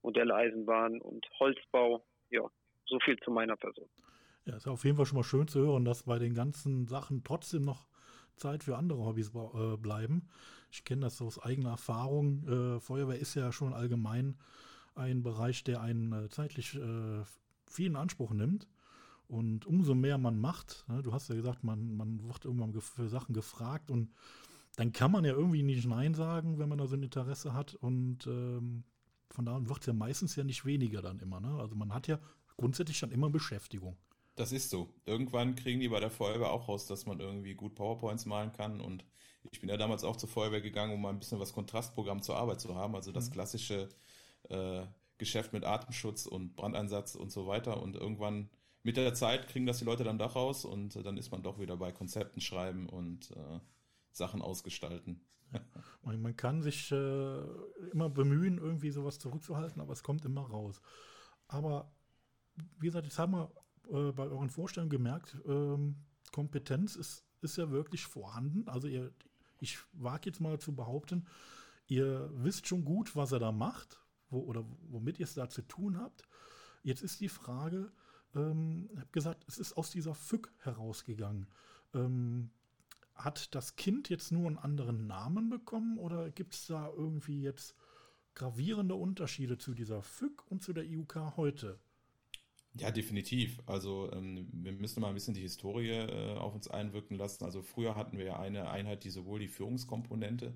Modelle 0.04 0.34
Eisenbahn 0.34 1.00
und 1.00 1.26
Holzbau. 1.40 2.04
Ja, 2.30 2.42
so 2.86 3.00
viel 3.00 3.16
zu 3.18 3.30
meiner 3.30 3.56
Person. 3.56 3.88
Ja, 4.44 4.56
ist 4.56 4.68
auf 4.68 4.84
jeden 4.84 4.96
Fall 4.96 5.06
schon 5.06 5.16
mal 5.16 5.24
schön 5.24 5.48
zu 5.48 5.60
hören, 5.60 5.84
dass 5.84 6.04
bei 6.04 6.18
den 6.18 6.34
ganzen 6.34 6.86
Sachen 6.86 7.24
trotzdem 7.24 7.64
noch 7.64 7.88
Zeit 8.36 8.62
für 8.62 8.76
andere 8.76 9.04
Hobbys 9.04 9.32
äh, 9.34 9.76
bleiben. 9.76 10.28
Ich 10.70 10.84
kenne 10.84 11.02
das 11.02 11.22
aus 11.22 11.42
eigener 11.42 11.70
Erfahrung. 11.70 12.46
Äh, 12.46 12.80
Feuerwehr 12.80 13.18
ist 13.18 13.34
ja 13.34 13.50
schon 13.52 13.72
allgemein 13.72 14.36
ein 14.94 15.22
Bereich, 15.22 15.64
der 15.64 15.80
einen 15.80 16.12
äh, 16.12 16.28
zeitlich 16.28 16.74
äh, 16.74 17.22
viel 17.66 17.86
in 17.86 17.96
Anspruch 17.96 18.32
nimmt. 18.32 18.68
Und 19.26 19.64
umso 19.64 19.94
mehr 19.94 20.18
man 20.18 20.38
macht, 20.38 20.84
ne, 20.88 21.02
du 21.02 21.12
hast 21.14 21.28
ja 21.28 21.34
gesagt, 21.34 21.64
man, 21.64 21.96
man 21.96 22.22
wird 22.28 22.44
irgendwann 22.44 22.78
für 22.78 23.08
Sachen 23.08 23.34
gefragt 23.34 23.90
und 23.90 24.12
dann 24.76 24.92
kann 24.92 25.10
man 25.10 25.24
ja 25.24 25.32
irgendwie 25.32 25.62
nicht 25.62 25.86
Nein 25.86 26.14
sagen, 26.14 26.58
wenn 26.58 26.68
man 26.68 26.78
da 26.78 26.86
so 26.86 26.96
ein 26.96 27.02
Interesse 27.02 27.54
hat. 27.54 27.74
Und 27.74 28.26
ähm, 28.26 28.84
von 29.34 29.44
da 29.44 29.56
an 29.56 29.68
wird 29.68 29.80
es 29.80 29.86
ja 29.86 29.92
meistens 29.92 30.36
ja 30.36 30.44
nicht 30.44 30.64
weniger 30.64 31.02
dann 31.02 31.18
immer. 31.18 31.40
Ne? 31.40 31.58
Also 31.58 31.74
man 31.74 31.92
hat 31.92 32.06
ja 32.06 32.18
grundsätzlich 32.56 33.00
dann 33.00 33.10
immer 33.10 33.28
Beschäftigung. 33.30 33.96
Das 34.36 34.52
ist 34.52 34.70
so. 34.70 34.88
Irgendwann 35.06 35.54
kriegen 35.56 35.80
die 35.80 35.88
bei 35.88 36.00
der 36.00 36.10
Feuerwehr 36.10 36.50
auch 36.50 36.68
raus, 36.68 36.86
dass 36.86 37.06
man 37.06 37.20
irgendwie 37.20 37.54
gut 37.54 37.74
PowerPoints 37.74 38.26
malen 38.26 38.52
kann. 38.52 38.80
Und 38.80 39.04
ich 39.50 39.60
bin 39.60 39.68
ja 39.68 39.76
damals 39.76 40.04
auch 40.04 40.16
zur 40.16 40.28
Feuerwehr 40.28 40.60
gegangen, 40.60 40.94
um 40.94 41.02
mal 41.02 41.10
ein 41.10 41.18
bisschen 41.18 41.40
was 41.40 41.52
Kontrastprogramm 41.52 42.22
zur 42.22 42.36
Arbeit 42.36 42.60
zu 42.60 42.74
haben. 42.74 42.94
Also 42.94 43.12
das 43.12 43.28
mhm. 43.28 43.32
klassische 43.32 43.88
äh, 44.48 44.82
Geschäft 45.18 45.52
mit 45.52 45.64
Atemschutz 45.64 46.26
und 46.26 46.56
Brandeinsatz 46.56 47.14
und 47.14 47.30
so 47.30 47.46
weiter. 47.46 47.82
Und 47.82 47.96
irgendwann 47.96 48.48
mit 48.82 48.96
der 48.96 49.14
Zeit 49.14 49.48
kriegen 49.48 49.66
das 49.66 49.78
die 49.78 49.84
Leute 49.84 50.04
dann 50.04 50.18
doch 50.18 50.36
raus 50.36 50.64
und 50.64 50.94
dann 51.04 51.16
ist 51.16 51.30
man 51.30 51.42
doch 51.42 51.58
wieder 51.58 51.76
bei 51.76 51.90
Konzepten 51.90 52.40
schreiben 52.40 52.88
und 52.88 53.30
äh, 53.30 53.60
Sachen 54.12 54.42
ausgestalten. 54.42 55.20
Man, 56.02 56.20
man 56.20 56.36
kann 56.36 56.60
sich 56.60 56.92
äh, 56.92 57.42
immer 57.92 58.10
bemühen, 58.10 58.58
irgendwie 58.58 58.90
sowas 58.90 59.18
zurückzuhalten, 59.18 59.80
aber 59.80 59.94
es 59.94 60.02
kommt 60.02 60.26
immer 60.26 60.42
raus. 60.42 60.82
Aber 61.48 61.90
wie 62.78 62.86
gesagt, 62.86 63.06
jetzt 63.06 63.18
haben 63.18 63.32
wir 63.32 63.50
äh, 63.90 64.12
bei 64.12 64.24
euren 64.24 64.50
Vorstellungen 64.50 64.90
gemerkt, 64.90 65.38
ähm, 65.46 65.96
Kompetenz 66.30 66.94
ist, 66.96 67.24
ist 67.40 67.56
ja 67.56 67.70
wirklich 67.70 68.04
vorhanden. 68.04 68.68
Also 68.68 68.86
ihr, 68.86 69.12
ich 69.60 69.78
wage 69.92 70.28
jetzt 70.28 70.40
mal 70.40 70.58
zu 70.58 70.74
behaupten, 70.74 71.26
ihr 71.86 72.30
wisst 72.34 72.66
schon 72.66 72.84
gut, 72.84 73.16
was 73.16 73.32
er 73.32 73.38
da 73.38 73.52
macht 73.52 74.04
wo, 74.30 74.40
oder 74.40 74.64
womit 74.90 75.18
ihr 75.18 75.24
es 75.24 75.34
da 75.34 75.48
zu 75.48 75.62
tun 75.62 75.98
habt. 75.98 76.22
Jetzt 76.82 77.02
ist 77.02 77.20
die 77.20 77.28
Frage, 77.28 77.92
ähm, 78.34 78.88
ich 78.92 79.00
habe 79.00 79.10
gesagt, 79.12 79.44
es 79.48 79.58
ist 79.58 79.74
aus 79.74 79.90
dieser 79.90 80.14
FÜG 80.14 80.52
herausgegangen. 80.58 81.46
Ähm, 81.94 82.50
hat 83.14 83.54
das 83.54 83.76
Kind 83.76 84.08
jetzt 84.08 84.32
nur 84.32 84.46
einen 84.46 84.58
anderen 84.58 85.06
Namen 85.06 85.48
bekommen 85.48 85.98
oder 85.98 86.30
gibt 86.30 86.54
es 86.54 86.66
da 86.66 86.88
irgendwie 86.88 87.42
jetzt 87.42 87.74
gravierende 88.34 88.94
Unterschiede 88.94 89.58
zu 89.58 89.74
dieser 89.74 90.02
FÜG 90.02 90.42
und 90.50 90.62
zu 90.62 90.72
der 90.72 90.84
IUK 90.84 91.36
heute? 91.36 91.78
Ja, 92.76 92.90
definitiv. 92.90 93.62
Also 93.66 94.10
ähm, 94.12 94.48
wir 94.52 94.72
müssen 94.72 95.00
mal 95.00 95.08
ein 95.08 95.14
bisschen 95.14 95.34
die 95.34 95.40
Historie 95.40 95.90
äh, 95.90 96.36
auf 96.36 96.54
uns 96.54 96.68
einwirken 96.68 97.16
lassen. 97.16 97.44
Also 97.44 97.62
früher 97.62 97.94
hatten 97.94 98.18
wir 98.18 98.24
ja 98.24 98.40
eine 98.40 98.68
Einheit, 98.68 99.04
die 99.04 99.10
sowohl 99.10 99.38
die 99.38 99.48
Führungskomponente, 99.48 100.54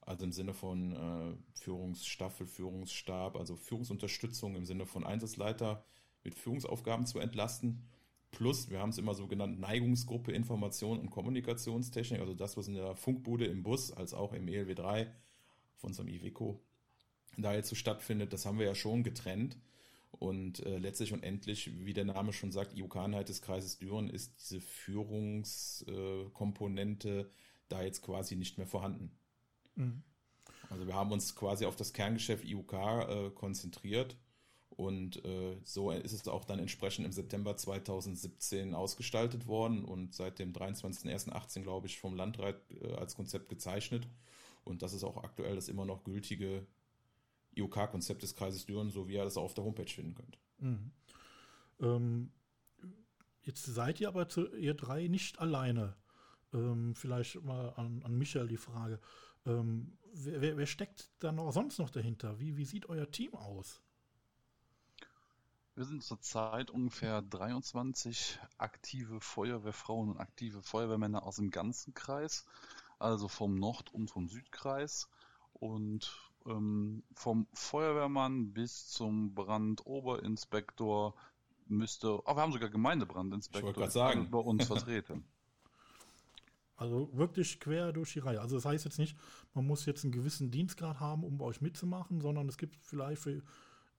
also 0.00 0.24
im 0.24 0.32
Sinne 0.32 0.54
von 0.54 0.92
äh, 0.92 1.36
Führungsstaffel, 1.54 2.48
Führungsstab, 2.48 3.36
also 3.36 3.54
Führungsunterstützung 3.54 4.56
im 4.56 4.64
Sinne 4.64 4.86
von 4.86 5.04
Einsatzleiter 5.04 5.84
mit 6.24 6.34
Führungsaufgaben 6.34 7.06
zu 7.06 7.20
entlasten. 7.20 7.88
Plus, 8.32 8.70
wir 8.70 8.80
haben 8.80 8.90
es 8.90 8.98
immer 8.98 9.14
so 9.14 9.28
genannt, 9.28 9.60
Neigungsgruppe 9.60 10.32
Information 10.32 10.98
und 10.98 11.10
Kommunikationstechnik, 11.10 12.20
also 12.20 12.34
das, 12.34 12.56
was 12.56 12.66
in 12.66 12.74
der 12.74 12.96
Funkbude 12.96 13.46
im 13.46 13.62
Bus 13.62 13.92
als 13.92 14.14
auch 14.14 14.32
im 14.32 14.48
ELW 14.48 14.74
3 14.74 15.06
auf 15.76 15.84
unserem 15.84 16.08
Iveco 16.08 16.60
da 17.36 17.54
jetzt 17.54 17.68
so 17.68 17.76
stattfindet, 17.76 18.32
das 18.32 18.46
haben 18.46 18.58
wir 18.58 18.66
ja 18.66 18.74
schon 18.74 19.04
getrennt. 19.04 19.58
Und 20.10 20.66
äh, 20.66 20.78
letztlich 20.78 21.12
und 21.12 21.22
endlich, 21.22 21.70
wie 21.84 21.92
der 21.94 22.04
Name 22.04 22.32
schon 22.32 22.50
sagt, 22.52 22.76
IUK-Einheit 22.76 23.28
des 23.28 23.42
Kreises 23.42 23.78
Düren 23.78 24.10
ist 24.10 24.40
diese 24.40 24.60
Führungskomponente 24.60 27.20
äh, 27.20 27.26
da 27.68 27.82
jetzt 27.82 28.02
quasi 28.02 28.34
nicht 28.36 28.58
mehr 28.58 28.66
vorhanden. 28.66 29.10
Mhm. 29.74 30.02
Also 30.68 30.86
wir 30.86 30.94
haben 30.94 31.12
uns 31.12 31.34
quasi 31.34 31.64
auf 31.64 31.76
das 31.76 31.94
Kerngeschäft 31.94 32.44
IUK 32.44 32.72
äh, 32.72 33.30
konzentriert 33.30 34.18
und 34.76 35.24
äh, 35.24 35.56
so 35.64 35.90
ist 35.90 36.12
es 36.12 36.26
auch 36.28 36.44
dann 36.44 36.58
entsprechend 36.58 37.04
im 37.04 37.12
September 37.12 37.56
2017 37.56 38.74
ausgestaltet 38.74 39.46
worden 39.46 39.84
und 39.84 40.14
seit 40.14 40.38
dem 40.38 40.52
23.01.18, 40.52 41.62
glaube 41.62 41.86
ich, 41.86 42.00
vom 42.00 42.14
Landrat 42.14 42.56
äh, 42.80 42.94
als 42.94 43.14
Konzept 43.14 43.48
gezeichnet. 43.48 44.08
Und 44.64 44.82
das 44.82 44.94
ist 44.94 45.04
auch 45.04 45.22
aktuell 45.22 45.56
das 45.56 45.68
immer 45.68 45.84
noch 45.84 46.04
gültige 46.04 46.66
IOK-Konzept 47.54 48.22
des 48.22 48.34
Kreises 48.34 48.64
Düren, 48.64 48.90
so 48.90 49.08
wie 49.08 49.14
ihr 49.14 49.24
das 49.24 49.36
auch 49.36 49.44
auf 49.44 49.54
der 49.54 49.64
Homepage 49.64 49.90
finden 49.90 50.14
könnt. 50.14 50.38
Mhm. 50.58 50.92
Ähm, 51.80 52.32
jetzt 53.42 53.64
seid 53.64 54.00
ihr 54.00 54.08
aber 54.08 54.28
zu, 54.28 54.54
ihr 54.54 54.74
drei 54.74 55.08
nicht 55.08 55.38
alleine. 55.38 55.96
Ähm, 56.54 56.94
vielleicht 56.94 57.42
mal 57.42 57.70
an, 57.70 58.02
an 58.04 58.16
Michael 58.16 58.48
die 58.48 58.56
Frage. 58.56 59.00
Ähm, 59.44 59.98
wer, 60.12 60.56
wer, 60.56 60.66
steckt 60.66 61.10
da 61.18 61.32
noch 61.32 61.52
sonst 61.52 61.78
noch 61.78 61.90
dahinter? 61.90 62.38
Wie, 62.38 62.56
wie 62.56 62.64
sieht 62.64 62.88
euer 62.88 63.10
Team 63.10 63.34
aus? 63.34 63.82
Wir 65.74 65.84
sind 65.86 66.02
zurzeit 66.02 66.70
ungefähr 66.70 67.22
23 67.22 68.38
aktive 68.58 69.20
Feuerwehrfrauen 69.20 70.10
und 70.10 70.20
aktive 70.20 70.62
Feuerwehrmänner 70.62 71.22
aus 71.22 71.36
dem 71.36 71.50
ganzen 71.50 71.94
Kreis, 71.94 72.44
also 72.98 73.26
vom 73.26 73.54
Nord- 73.54 73.92
und 73.94 74.10
vom 74.10 74.28
Südkreis. 74.28 75.08
Und 75.54 76.14
ähm, 76.46 77.04
vom 77.14 77.46
Feuerwehrmann 77.54 78.52
bis 78.52 78.88
zum 78.88 79.34
Brandoberinspektor 79.34 81.14
müsste, 81.66 82.20
oh, 82.26 82.36
wir 82.36 82.42
haben 82.42 82.52
sogar 82.52 82.68
Gemeindebrandinspektor 82.68 83.88
sagen. 83.90 84.30
bei 84.30 84.38
uns 84.38 84.66
vertreten. 84.66 85.24
Also 86.74 87.10
wirklich 87.12 87.60
quer 87.60 87.92
durch 87.92 88.14
die 88.14 88.18
Reihe. 88.18 88.40
Also 88.40 88.56
das 88.56 88.64
heißt 88.64 88.84
jetzt 88.86 88.98
nicht, 88.98 89.16
man 89.54 89.64
muss 89.64 89.86
jetzt 89.86 90.02
einen 90.02 90.10
gewissen 90.10 90.50
Dienstgrad 90.50 90.98
haben, 90.98 91.22
um 91.22 91.38
bei 91.38 91.44
euch 91.44 91.60
mitzumachen, 91.60 92.20
sondern 92.20 92.48
es 92.48 92.58
gibt 92.58 92.74
vielleicht 92.82 93.22
für, 93.22 93.40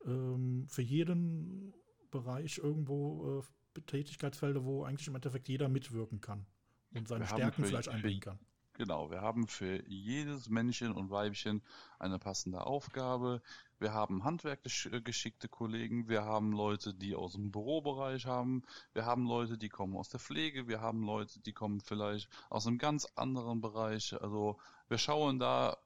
ähm, 0.06 0.66
für 0.68 0.82
jeden 0.82 1.74
Bereich 2.12 2.60
irgendwo 2.60 3.42
äh, 3.76 3.82
Tätigkeitsfelder, 3.82 4.64
wo 4.64 4.84
eigentlich 4.84 5.08
im 5.08 5.16
Endeffekt 5.16 5.48
jeder 5.48 5.70
mitwirken 5.70 6.22
kann 6.22 6.46
und 6.94 7.08
seine 7.08 7.26
Stärken 7.26 7.64
vielleicht 7.64 7.90
einbringen 7.90 8.22
kann. 8.22 8.40
Genau, 8.76 9.12
wir 9.12 9.22
haben 9.22 9.48
für 9.48 9.88
jedes 9.88 10.50
Männchen 10.50 10.94
und 10.94 11.12
Weibchen 11.12 11.62
eine 12.00 12.18
passende 12.18 12.66
Aufgabe. 12.66 13.42
Wir 13.78 13.94
haben 13.94 14.24
handwerklich 14.24 14.90
geschickte 15.04 15.48
Kollegen, 15.48 16.10
wir 16.10 16.24
haben 16.24 16.54
Leute, 16.54 16.96
die 16.96 17.14
aus 17.14 17.34
dem 17.34 17.52
Bürobereich 17.52 18.26
haben, 18.26 18.64
wir 18.94 19.06
haben 19.06 19.28
Leute, 19.28 19.60
die 19.60 19.70
kommen 19.70 19.96
aus 19.96 20.10
der 20.10 20.20
Pflege, 20.20 20.68
wir 20.68 20.82
haben 20.82 21.04
Leute, 21.04 21.40
die 21.40 21.54
kommen 21.54 21.82
vielleicht 21.82 22.30
aus 22.50 22.66
einem 22.66 22.80
ganz 22.80 23.06
anderen 23.16 23.62
Bereich. 23.62 24.20
Also 24.20 24.58
wir 24.88 24.98
schauen 24.98 25.38
da, 25.38 25.78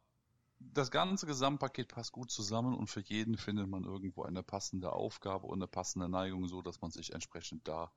das 0.59 0.91
ganze 0.91 1.25
Gesamtpaket 1.25 1.87
passt 1.87 2.11
gut 2.11 2.31
zusammen 2.31 2.75
und 2.75 2.87
für 2.87 3.01
jeden 3.01 3.37
findet 3.37 3.67
man 3.67 3.83
irgendwo 3.83 4.23
eine 4.23 4.43
passende 4.43 4.91
Aufgabe 4.91 5.47
und 5.47 5.59
eine 5.59 5.67
passende 5.67 6.09
Neigung, 6.09 6.47
so 6.47 6.61
dass 6.61 6.81
man 6.81 6.91
sich 6.91 7.13
entsprechend 7.13 7.67
da 7.67 7.91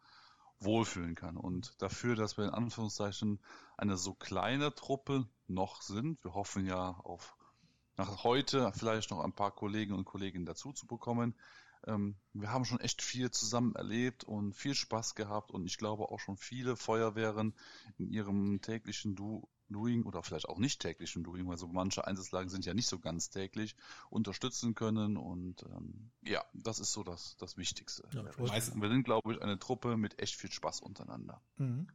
wohlfühlen 0.61 1.15
kann. 1.15 1.37
Und 1.37 1.81
dafür, 1.81 2.17
dass 2.17 2.37
wir 2.37 2.45
in 2.45 2.51
Anführungszeichen 2.51 3.41
eine 3.77 3.97
so 3.97 4.15
kleine 4.15 4.75
Truppe 4.75 5.27
noch 5.47 5.83
sind, 5.83 6.23
wir 6.25 6.35
hoffen 6.35 6.67
ja 6.67 6.91
auf 7.05 7.37
nach 7.97 8.25
heute 8.25 8.73
vielleicht 8.75 9.11
noch 9.11 9.21
ein 9.21 9.35
paar 9.35 9.51
Kollegen 9.51 9.95
und 9.95 10.05
Kolleginnen 10.05 10.47
dazu 10.47 10.73
zu 10.73 10.87
bekommen. 10.87 11.35
Ähm, 11.87 12.17
wir 12.33 12.51
haben 12.51 12.65
schon 12.65 12.81
echt 12.81 13.03
viel 13.03 13.31
zusammen 13.31 13.75
erlebt 13.75 14.25
und 14.25 14.55
viel 14.55 14.75
Spaß 14.75 15.15
gehabt 15.15 15.51
und 15.51 15.67
ich 15.67 15.77
glaube 15.77 16.11
auch 16.11 16.19
schon 16.19 16.37
viele 16.37 16.77
Feuerwehren 16.77 17.55
in 17.99 18.11
ihrem 18.11 18.61
täglichen 18.63 19.17
du 19.17 19.49
Doing 19.71 20.05
oder 20.05 20.23
vielleicht 20.23 20.49
auch 20.49 20.59
nicht 20.59 20.81
täglichen 20.81 21.25
Doing, 21.25 21.49
weil 21.49 21.57
so 21.57 21.69
manche 21.69 22.07
Einsatzlagen 22.07 22.49
sind 22.49 22.67
ja 22.67 22.75
nicht 22.75 22.89
so 22.89 22.99
ganz 22.99 23.31
täglich, 23.31 23.77
unterstützen 24.11 24.75
können 24.75 25.17
und 25.17 25.63
ähm, 25.63 26.11
ja, 26.23 26.45
das 26.55 26.81
ist 26.81 26.93
so 26.93 27.03
das, 27.03 27.37
das 27.39 27.57
Wichtigste. 27.57 28.05
Ja, 28.13 28.25
wir 28.25 28.89
sind, 28.89 29.05
glaube 29.05 29.35
ich, 29.35 29.43
eine 29.43 29.59
Truppe 29.59 29.97
mit 29.97 30.21
echt 30.21 30.37
viel 30.37 30.53
Spaß 30.53 30.81
untereinander. 30.81 31.41
Mhm. 31.57 31.89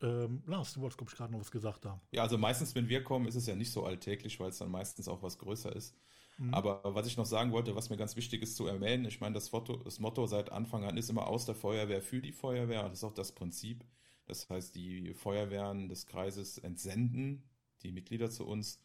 Ähm, 0.00 0.42
Lars, 0.46 0.74
du 0.74 0.80
wolltest, 0.80 0.98
glaube 0.98 1.10
ich, 1.10 1.16
gerade 1.16 1.32
noch 1.32 1.40
was 1.40 1.50
gesagt 1.50 1.84
haben. 1.84 2.00
Ja, 2.12 2.22
also 2.22 2.38
meistens, 2.38 2.74
wenn 2.74 2.88
wir 2.88 3.02
kommen, 3.02 3.26
ist 3.26 3.34
es 3.34 3.46
ja 3.46 3.56
nicht 3.56 3.72
so 3.72 3.84
alltäglich, 3.84 4.38
weil 4.38 4.50
es 4.50 4.58
dann 4.58 4.70
meistens 4.70 5.08
auch 5.08 5.22
was 5.22 5.38
größer 5.38 5.74
ist. 5.74 5.94
Mhm. 6.38 6.54
Aber 6.54 6.80
was 6.84 7.06
ich 7.06 7.16
noch 7.16 7.26
sagen 7.26 7.50
wollte, 7.50 7.74
was 7.74 7.90
mir 7.90 7.96
ganz 7.96 8.14
wichtig 8.14 8.42
ist 8.42 8.56
zu 8.56 8.66
erwähnen, 8.66 9.04
ich 9.06 9.20
meine, 9.20 9.34
das, 9.34 9.50
Motto, 9.50 9.76
das 9.78 9.98
Motto 9.98 10.26
seit 10.26 10.52
Anfang 10.52 10.84
an 10.84 10.96
ist 10.96 11.10
immer 11.10 11.26
aus 11.26 11.46
der 11.46 11.56
Feuerwehr 11.56 12.00
für 12.00 12.22
die 12.22 12.32
Feuerwehr. 12.32 12.84
Das 12.84 12.98
ist 12.98 13.04
auch 13.04 13.14
das 13.14 13.32
Prinzip. 13.32 13.84
Das 14.28 14.48
heißt, 14.48 14.74
die 14.74 15.14
Feuerwehren 15.14 15.88
des 15.88 16.06
Kreises 16.06 16.58
entsenden 16.58 17.42
die 17.82 17.92
Mitglieder 17.92 18.30
zu 18.30 18.46
uns 18.46 18.80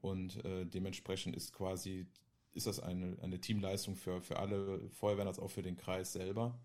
und 0.00 0.44
äh, 0.44 0.66
dementsprechend 0.66 1.34
ist 1.36 1.52
quasi 1.52 2.06
ist 2.52 2.66
das 2.66 2.78
eine, 2.78 3.16
eine 3.20 3.40
Teamleistung 3.40 3.96
für, 3.96 4.20
für 4.20 4.38
alle 4.38 4.88
Feuerwehren 4.90 5.26
als 5.26 5.40
auch 5.40 5.50
für 5.50 5.62
den 5.62 5.76
Kreis 5.76 6.12
selber. 6.12 6.58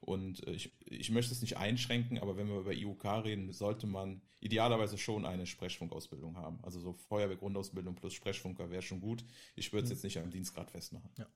Und 0.00 0.46
äh, 0.46 0.52
ich, 0.52 0.72
ich 0.80 1.10
möchte 1.10 1.32
es 1.32 1.42
nicht 1.42 1.56
einschränken, 1.56 2.18
aber 2.18 2.36
wenn 2.36 2.48
wir 2.48 2.58
über 2.60 2.72
IUK 2.72 3.04
reden, 3.24 3.52
sollte 3.52 3.86
man 3.86 4.22
idealerweise 4.40 4.98
schon 4.98 5.26
eine 5.26 5.46
Sprechfunkausbildung 5.46 6.36
haben. 6.36 6.58
Also 6.62 6.80
so 6.80 6.92
Feuerwehrgrundausbildung 6.92 7.94
plus 7.94 8.14
Sprechfunker 8.14 8.70
wäre 8.70 8.82
schon 8.82 9.00
gut. 9.00 9.24
Ich 9.54 9.72
würde 9.72 9.84
es 9.84 9.90
mhm. 9.90 9.94
jetzt 9.94 10.04
nicht 10.04 10.18
am 10.18 10.30
Dienstgrad 10.30 10.70
festmachen. 10.70 11.10
Ja, 11.18 11.26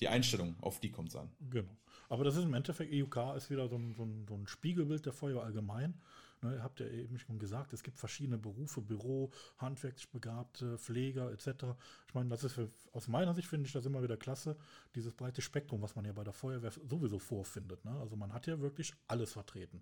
Die 0.00 0.08
Einstellung, 0.08 0.56
auf 0.60 0.80
die 0.80 0.90
kommt 0.90 1.08
es 1.08 1.16
an. 1.16 1.30
Genau. 1.50 1.76
Aber 2.08 2.24
das 2.24 2.36
ist 2.36 2.44
im 2.44 2.54
Endeffekt, 2.54 2.92
IUK 2.92 3.34
ist 3.36 3.50
wieder 3.50 3.68
so 3.68 3.76
ein, 3.76 3.94
so 3.94 4.04
ein, 4.04 4.26
so 4.28 4.34
ein 4.34 4.46
Spiegelbild 4.46 5.06
der 5.06 5.12
Feuerwehr 5.12 5.42
allgemein. 5.42 5.94
Ne, 6.42 6.54
ihr 6.54 6.62
habt 6.62 6.80
ja 6.80 6.86
eben 6.86 7.18
schon 7.18 7.38
gesagt, 7.38 7.72
es 7.72 7.82
gibt 7.82 7.98
verschiedene 7.98 8.36
Berufe, 8.36 8.82
Büro, 8.82 9.30
handwerklich 9.56 10.10
begabte, 10.10 10.76
Pfleger 10.76 11.32
etc. 11.32 11.64
Ich 12.08 12.14
meine, 12.14 12.28
das 12.28 12.44
ist 12.44 12.52
für, 12.52 12.70
aus 12.92 13.08
meiner 13.08 13.34
Sicht 13.34 13.48
finde 13.48 13.66
ich 13.66 13.72
das 13.72 13.86
immer 13.86 14.02
wieder 14.02 14.18
klasse, 14.18 14.56
dieses 14.94 15.14
breite 15.14 15.40
Spektrum, 15.40 15.80
was 15.80 15.96
man 15.96 16.04
ja 16.04 16.12
bei 16.12 16.24
der 16.24 16.34
Feuerwehr 16.34 16.72
sowieso 16.84 17.18
vorfindet. 17.18 17.84
Ne? 17.84 17.98
Also 18.00 18.16
man 18.16 18.34
hat 18.34 18.46
ja 18.46 18.60
wirklich 18.60 18.92
alles 19.08 19.32
vertreten. 19.32 19.80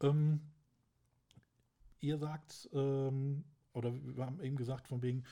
Ähm, 0.00 0.40
ihr 2.00 2.18
sagt, 2.18 2.68
ähm, 2.72 3.44
oder 3.72 3.94
wir 3.94 4.26
haben 4.26 4.40
eben 4.40 4.56
gesagt, 4.56 4.88
von 4.88 5.00
wegen, 5.00 5.24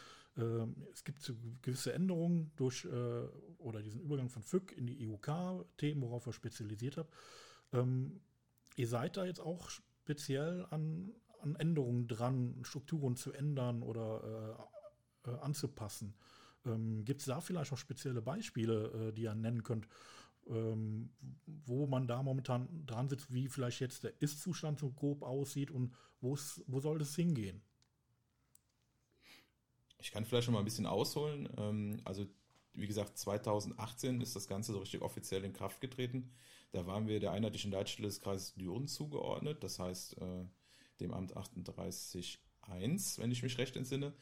es 0.93 1.05
gibt 1.05 1.33
gewisse 1.63 1.93
Änderungen 1.93 2.53
durch 2.57 2.85
äh, 2.85 3.29
oder 3.59 3.83
diesen 3.83 4.01
Übergang 4.01 4.29
von 4.29 4.43
FÜG 4.43 4.73
in 4.73 4.87
die 4.87 5.09
EUK-Themen, 5.09 6.03
worauf 6.03 6.27
ihr 6.27 6.33
spezialisiert 6.33 6.97
habt. 6.97 7.13
Ähm, 7.73 8.21
ihr 8.77 8.87
seid 8.87 9.17
da 9.17 9.25
jetzt 9.25 9.41
auch 9.41 9.69
speziell 9.69 10.65
an, 10.71 11.13
an 11.41 11.57
Änderungen 11.57 12.07
dran, 12.07 12.61
Strukturen 12.63 13.17
zu 13.17 13.33
ändern 13.33 13.83
oder 13.83 14.69
äh, 15.25 15.31
äh, 15.31 15.39
anzupassen. 15.41 16.15
Ähm, 16.65 17.05
Gibt 17.05 17.21
es 17.21 17.27
da 17.27 17.41
vielleicht 17.41 17.73
noch 17.73 17.79
spezielle 17.79 18.23
Beispiele, 18.23 19.09
äh, 19.09 19.13
die 19.13 19.23
ihr 19.23 19.35
nennen 19.35 19.63
könnt, 19.65 19.89
ähm, 20.47 21.11
wo 21.47 21.87
man 21.87 22.07
da 22.07 22.23
momentan 22.23 22.87
dran 22.87 23.09
sitzt, 23.09 23.33
wie 23.33 23.49
vielleicht 23.49 23.81
jetzt 23.81 24.05
der 24.05 24.21
Ist-Zustand 24.23 24.79
so 24.79 24.91
grob 24.91 25.23
aussieht 25.23 25.71
und 25.71 25.93
wo 26.21 26.37
soll 26.37 26.99
das 26.99 27.15
hingehen? 27.15 27.63
Ich 29.99 30.13
kann 30.13 30.25
vielleicht 30.25 30.45
schon 30.45 30.55
mal 30.55 30.61
ein 30.61 30.65
bisschen 30.65 30.87
ausholen. 30.87 31.49
Ähm, 31.57 32.01
also 32.05 32.27
wie 32.75 32.87
gesagt, 32.87 33.19
2018 33.19 34.21
ist 34.21 34.37
das 34.37 34.47
Ganze 34.47 34.73
so 34.73 34.79
richtig 34.79 35.03
offiziell 35.03 35.45
in 35.45 35.53
Kraft 35.53 35.81
getreten. 35.81 36.31
Da 36.71 36.87
waren 36.87 37.09
wir 37.09 37.19
der 37.19 37.33
einheitlichen 37.33 37.73
Leitstelle 37.73 38.09
des 38.09 38.21
Kreises 38.21 38.55
Düren 38.55 38.87
zugeordnet, 38.87 39.65
das 39.65 39.79
heißt 39.79 40.19
äh, 40.19 40.45
dem 41.01 41.13
Amt 41.13 41.37
38.1, 41.37 43.19
wenn 43.19 43.33
ich 43.33 43.43
mich 43.43 43.59
recht 43.59 43.77
entsinne. 43.77 44.13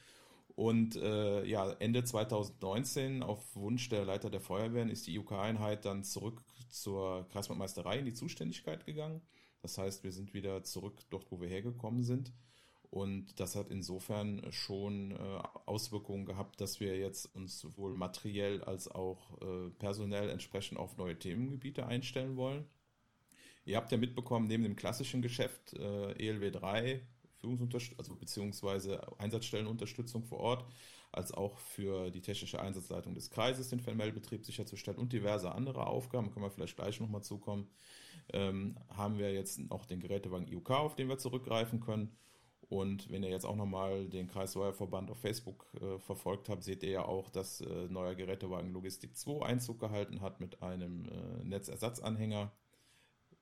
Und 0.54 0.97
äh, 0.97 1.45
ja, 1.45 1.71
Ende 1.73 2.02
2019 2.02 3.23
auf 3.23 3.54
Wunsch 3.56 3.88
der 3.90 4.06
Leiter 4.06 4.30
der 4.30 4.40
Feuerwehren 4.40 4.88
ist 4.88 5.06
die 5.06 5.14
IUK-Einheit 5.14 5.85
dann 5.85 6.02
zurück 6.02 6.42
zur 6.71 7.28
Kreismeisterei 7.28 7.99
in 7.99 8.06
die 8.06 8.14
Zuständigkeit 8.14 8.87
gegangen. 8.87 9.21
Das 9.61 9.76
heißt, 9.76 10.02
wir 10.02 10.12
sind 10.12 10.33
wieder 10.33 10.62
zurück 10.62 11.02
dort, 11.11 11.30
wo 11.30 11.40
wir 11.40 11.49
hergekommen 11.49 12.02
sind. 12.04 12.33
Und 12.90 13.40
das 13.40 13.57
hat 13.57 13.71
insofern 13.71 14.43
schon 14.50 15.12
äh, 15.12 15.16
Auswirkungen 15.66 16.25
gehabt, 16.25 16.61
dass 16.61 16.81
wir 16.81 16.97
jetzt 16.97 17.35
uns 17.35 17.59
sowohl 17.59 17.95
materiell 17.95 18.62
als 18.62 18.88
auch 18.88 19.40
äh, 19.43 19.71
personell 19.78 20.31
entsprechend 20.31 20.78
auf 20.78 20.97
neue 20.97 21.19
Themengebiete 21.19 21.87
einstellen 21.87 22.37
wollen. 22.37 22.64
Ihr 23.64 23.76
habt 23.76 23.90
ja 23.90 23.99
mitbekommen, 23.99 24.47
neben 24.47 24.62
dem 24.62 24.76
klassischen 24.76 25.23
Geschäft 25.23 25.73
äh, 25.73 26.12
ELW 26.12 26.52
3, 26.52 27.00
Führungsunterstützung, 27.40 27.99
also 27.99 28.14
beziehungsweise 28.14 29.19
Einsatzstellenunterstützung 29.19 30.25
vor 30.25 30.38
Ort, 30.38 30.64
als 31.12 31.33
auch 31.33 31.59
für 31.59 32.11
die 32.11 32.21
technische 32.21 32.61
Einsatzleitung 32.61 33.14
des 33.14 33.31
Kreises 33.31 33.71
den 33.71 33.81
Vermeldbetrieb 33.81 34.45
sicherzustellen 34.45 35.00
und 35.00 35.12
diverse 35.12 35.52
andere 35.52 35.87
Aufgaben, 35.87 36.31
können 36.31 36.45
wir 36.45 36.50
vielleicht 36.50 36.76
gleich 36.76 37.00
nochmal 37.00 37.23
zukommen, 37.23 37.69
ähm, 38.33 38.76
haben 38.90 39.19
wir 39.19 39.33
jetzt 39.33 39.59
noch 39.59 39.87
den 39.87 40.00
Gerätewagen 40.00 40.47
IUK, 40.47 40.71
auf 40.71 40.95
den 40.97 41.09
wir 41.09 41.19
zurückgreifen 41.19 41.81
können. 41.81 42.16
Und 42.68 43.11
wenn 43.11 43.23
ihr 43.23 43.30
jetzt 43.30 43.46
auch 43.46 43.54
nochmal 43.54 44.08
den 44.08 44.26
Kreissteuerverband 44.26 45.11
auf 45.11 45.18
Facebook 45.18 45.66
äh, 45.80 45.99
verfolgt 46.00 46.49
habt, 46.49 46.64
seht 46.64 46.82
ihr 46.82 46.90
ja 46.90 47.04
auch, 47.04 47.30
dass 47.30 47.61
äh, 47.61 47.87
neuer 47.88 48.14
Gerätewagen 48.14 48.73
Logistik 48.73 49.16
2 49.16 49.46
Einzug 49.46 49.78
gehalten 49.78 50.20
hat 50.20 50.40
mit 50.40 50.62
einem 50.62 51.04
äh, 51.04 51.44
Netzersatzanhänger 51.44 52.52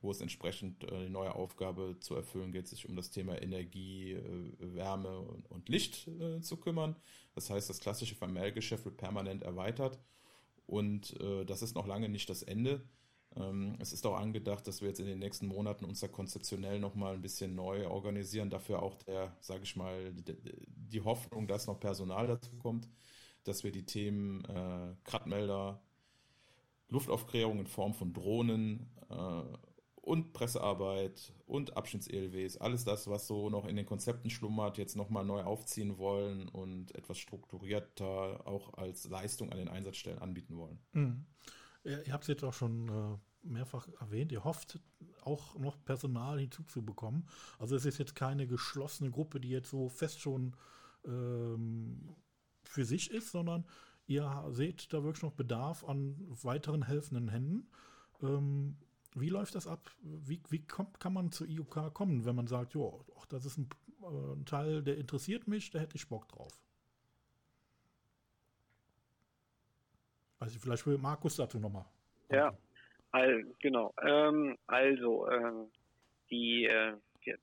wo 0.04 0.10
es 0.10 0.20
entsprechend 0.20 0.84
äh, 0.84 1.06
die 1.06 1.10
neue 1.10 1.34
Aufgabe 1.34 1.96
zu 1.98 2.14
erfüllen 2.14 2.52
geht, 2.52 2.68
sich 2.68 2.88
um 2.88 2.94
das 2.94 3.10
Thema 3.10 3.40
Energie, 3.40 4.12
äh, 4.12 4.74
Wärme 4.74 5.18
und, 5.48 5.68
Licht 5.68 6.06
äh, 6.06 6.40
zu 6.42 6.58
kümmern. 6.58 6.94
Das 7.34 7.48
heißt, 7.50 7.70
das 7.70 7.80
klassische 7.80 8.14
Vermehrgeschäft 8.14 8.84
wird 8.84 8.98
permanent 8.98 9.42
erweitert 9.42 9.98
und 10.66 11.14
das 11.46 11.60
ist 11.60 11.74
noch 11.74 11.86
lange 11.86 12.08
nicht 12.08 12.30
das 12.30 12.42
Ende. 12.42 12.80
Ähm, 13.36 13.76
es 13.80 13.92
ist 13.92 14.06
auch 14.06 14.16
angedacht, 14.16 14.66
dass 14.66 14.80
wir 14.80 14.88
jetzt 14.88 15.00
in 15.00 15.06
den 15.06 15.18
nächsten 15.18 15.46
Monaten 15.46 15.84
uns 15.84 16.00
da 16.00 16.08
konzeptionell 16.08 16.78
nochmal 16.78 17.14
ein 17.14 17.22
bisschen 17.22 17.54
neu 17.54 17.86
organisieren. 17.88 18.50
Dafür 18.50 18.82
auch 18.82 18.96
der, 18.96 19.36
sage 19.40 19.64
ich 19.64 19.76
mal, 19.76 20.12
die, 20.12 21.00
Hoffnung, 21.00 21.46
dass 21.46 21.66
noch 21.66 21.80
Personal 21.80 22.26
dazu 22.26 22.56
kommt, 22.58 22.88
dass 23.44 23.64
wir 23.64 23.72
die 23.72 23.84
Themen 23.84 24.44
äh, 24.44 24.94
Kratmelder, 25.04 25.82
Luftaufklärung 26.88 27.58
in 27.58 27.66
Form 27.66 27.94
von 27.94 28.12
Drohnen, 28.12 28.90
äh, 29.10 29.42
und 30.04 30.34
Pressearbeit 30.34 31.32
und 31.46 31.76
Abschnitts-ELWs, 31.76 32.58
alles 32.58 32.84
das, 32.84 33.08
was 33.08 33.26
so 33.26 33.48
noch 33.48 33.66
in 33.66 33.76
den 33.76 33.86
Konzepten 33.86 34.28
schlummert, 34.28 34.76
jetzt 34.76 34.96
nochmal 34.96 35.24
neu 35.24 35.42
aufziehen 35.42 35.98
wollen 35.98 36.48
und 36.48 36.94
etwas 36.94 37.18
strukturierter 37.18 38.46
auch 38.46 38.74
als 38.74 39.08
Leistung 39.08 39.50
an 39.50 39.58
den 39.58 39.68
Einsatzstellen 39.68 40.18
anbieten 40.18 40.58
wollen. 40.58 40.78
Mhm. 40.92 41.24
Ihr 41.84 42.12
habt 42.12 42.24
es 42.24 42.28
jetzt 42.28 42.44
auch 42.44 42.54
schon 42.54 42.88
äh, 42.88 43.18
mehrfach 43.46 43.88
erwähnt, 44.00 44.32
ihr 44.32 44.44
hofft 44.44 44.80
auch 45.22 45.54
noch 45.56 45.82
Personal 45.84 46.40
hinzuzubekommen. 46.40 47.28
Also 47.58 47.76
es 47.76 47.84
ist 47.84 47.98
jetzt 47.98 48.14
keine 48.14 48.46
geschlossene 48.46 49.10
Gruppe, 49.10 49.40
die 49.40 49.50
jetzt 49.50 49.70
so 49.70 49.88
fest 49.88 50.20
schon 50.20 50.56
ähm, 51.04 52.16
für 52.62 52.84
sich 52.84 53.10
ist, 53.10 53.30
sondern 53.30 53.66
ihr 54.06 54.44
seht 54.50 54.92
da 54.92 55.02
wirklich 55.04 55.22
noch 55.22 55.32
Bedarf 55.32 55.84
an 55.84 56.16
weiteren 56.42 56.82
helfenden 56.82 57.28
Händen. 57.28 57.68
Ähm, 58.22 58.76
wie 59.14 59.28
läuft 59.28 59.54
das 59.54 59.66
ab? 59.66 59.90
Wie, 60.02 60.42
wie 60.48 60.66
kommt, 60.66 60.98
kann 60.98 61.12
man 61.12 61.30
zu 61.30 61.44
IUK 61.46 61.94
kommen, 61.94 62.24
wenn 62.24 62.34
man 62.34 62.46
sagt, 62.46 62.74
ja, 62.74 62.90
das 63.28 63.44
ist 63.44 63.58
ein, 63.58 63.68
äh, 64.02 64.32
ein, 64.32 64.44
Teil, 64.44 64.82
der 64.82 64.98
interessiert 64.98 65.46
mich, 65.46 65.70
da 65.70 65.78
hätte 65.78 65.96
ich 65.96 66.08
Bock 66.08 66.28
drauf? 66.28 66.52
Also 70.44 70.58
vielleicht 70.58 70.86
will 70.86 70.98
Markus 70.98 71.36
dazu 71.36 71.58
nochmal. 71.58 71.86
Ja, 72.30 72.52
all, 73.12 73.46
genau. 73.60 73.94
Ähm, 74.02 74.58
also, 74.66 75.26
ähm, 75.30 75.70
die, 76.30 76.66
äh, 76.66 76.92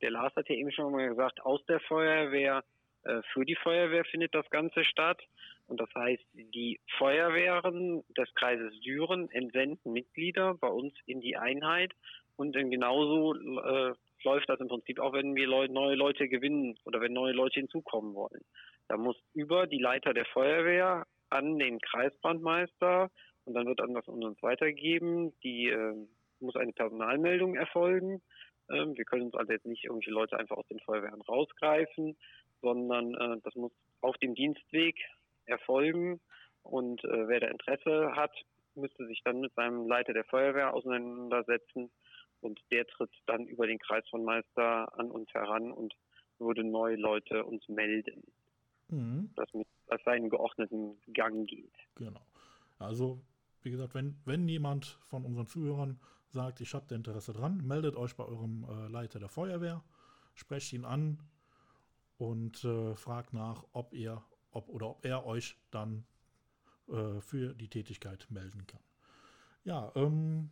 der 0.04 0.12
Lars 0.12 0.36
hat 0.36 0.48
ja 0.50 0.56
eben 0.56 0.72
schon 0.72 0.92
mal 0.92 1.10
gesagt, 1.10 1.42
aus 1.42 1.66
der 1.66 1.80
Feuerwehr 1.80 2.64
äh, 3.04 3.24
für 3.34 3.44
die 3.44 3.56
Feuerwehr 3.56 4.06
findet 4.06 4.36
das 4.36 4.48
Ganze 4.52 4.84
statt. 4.84 5.20
Und 5.66 5.80
das 5.80 5.90
heißt, 5.96 6.24
die 6.34 6.80
Feuerwehren 7.00 8.04
des 8.16 8.32
Kreises 8.36 8.80
Düren 8.82 9.32
entsenden 9.32 9.94
Mitglieder 9.94 10.54
bei 10.54 10.68
uns 10.68 10.94
in 11.08 11.22
die 11.22 11.38
Einheit 11.38 11.94
und 12.36 12.54
genauso 12.54 13.34
äh, 13.34 13.96
läuft 14.24 14.48
das 14.48 14.60
im 14.60 14.68
Prinzip 14.68 15.00
auch, 15.00 15.14
wenn 15.14 15.34
wir 15.34 15.48
Leu 15.48 15.68
neue 15.70 15.96
Leute 15.96 16.30
gewinnen 16.30 16.78
oder 16.84 17.02
wenn 17.02 17.14
neue 17.14 17.34
Leute 17.34 17.62
hinzukommen 17.62 18.14
wollen. 18.14 18.44
Da 18.90 18.98
muss 18.98 19.18
über 19.34 19.66
die 19.66 19.80
Leiter 19.80 20.14
der 20.14 20.26
Feuerwehr 20.26 21.08
an 21.32 21.58
den 21.58 21.80
Kreisbrandmeister 21.80 23.10
und 23.46 23.54
dann 23.54 23.68
wird 23.68 23.80
dann 23.80 23.94
das 23.94 24.08
uns 24.08 24.42
weitergeben. 24.42 25.34
Die 25.44 25.68
äh, 25.70 25.96
muss 26.40 26.56
eine 26.56 26.74
Personalmeldung 26.74 27.56
erfolgen. 27.56 28.22
Ähm, 28.70 28.96
wir 28.96 29.06
können 29.06 29.24
uns 29.24 29.36
also 29.36 29.52
jetzt 29.52 29.66
nicht 29.66 29.84
irgendwelche 29.84 30.12
Leute 30.12 30.38
einfach 30.38 30.58
aus 30.58 30.68
den 30.68 30.80
Feuerwehren 30.80 31.22
rausgreifen, 31.22 32.18
sondern 32.62 33.14
äh, 33.16 33.42
das 33.44 33.56
muss 33.56 33.72
auf 34.02 34.18
dem 34.18 34.36
Dienstweg 34.36 34.96
erfolgen. 35.46 36.20
Und 36.64 37.04
äh, 37.04 37.28
wer 37.28 37.40
da 37.40 37.48
Interesse 37.48 38.16
hat, 38.16 38.34
müsste 38.76 39.06
sich 39.08 39.22
dann 39.24 39.42
mit 39.42 39.54
seinem 39.54 39.88
Leiter 39.88 40.14
der 40.14 40.26
Feuerwehr 40.26 40.74
auseinandersetzen. 40.74 41.92
Und 42.42 42.60
der 42.72 42.88
tritt 42.88 43.12
dann 43.28 43.46
über 43.46 43.68
den 43.68 43.80
Kreisvermeister 43.80 44.98
an 44.98 45.12
uns 45.12 45.32
heran 45.34 45.72
und 45.72 45.94
würde 46.40 46.64
neue 46.64 46.96
Leute 46.96 47.44
uns 47.46 47.68
melden. 47.68 48.24
Mhm. 48.92 49.32
Dass 49.36 49.52
mit 49.54 49.68
seinen 50.06 50.30
geordneten 50.30 50.98
Gang 51.14 51.48
geht. 51.48 51.74
Genau. 51.96 52.22
Also, 52.80 53.22
wie 53.62 53.72
gesagt, 53.72 53.94
wenn, 53.94 54.18
wenn 54.26 54.48
jemand 54.48 55.00
von 55.08 55.26
unseren 55.26 55.48
Zuhörern 55.48 56.00
sagt, 56.30 56.62
ich 56.62 56.74
habe 56.74 56.86
da 56.88 56.96
Interesse 56.96 57.34
dran, 57.34 57.66
meldet 57.66 57.96
euch 57.96 58.16
bei 58.16 58.24
eurem 58.24 58.66
äh, 58.70 58.88
Leiter 58.88 59.20
der 59.20 59.30
Feuerwehr, 59.30 59.84
sprecht 60.34 60.72
ihn 60.74 60.86
an 60.86 61.20
und 62.18 62.64
äh, 62.64 62.96
fragt 62.96 63.34
nach, 63.34 63.66
ob 63.74 63.94
ihr 63.94 64.24
ob 64.52 64.70
oder 64.70 64.90
ob 64.90 65.06
er 65.06 65.26
euch 65.26 65.58
dann 65.72 66.06
äh, 66.90 67.20
für 67.22 67.54
die 67.54 67.70
Tätigkeit 67.70 68.28
melden 68.30 68.66
kann. 68.68 68.82
Ja, 69.64 69.92
ähm, 69.96 70.50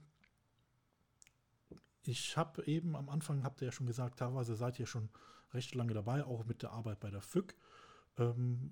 ich 2.04 2.38
habe 2.38 2.64
eben 2.66 2.96
am 2.96 3.10
Anfang, 3.10 3.44
habt 3.44 3.62
ihr 3.62 3.66
ja 3.66 3.72
schon 3.72 3.88
gesagt, 3.88 4.20
teilweise 4.20 4.56
seid 4.56 4.80
ihr 4.80 4.86
schon 4.86 5.10
recht 5.54 5.76
lange 5.76 5.94
dabei, 5.94 6.24
auch 6.24 6.46
mit 6.46 6.62
der 6.62 6.72
Arbeit 6.72 7.00
bei 7.00 7.10
der 7.10 7.22
FÜG. 7.22 7.56
Ähm, 8.18 8.72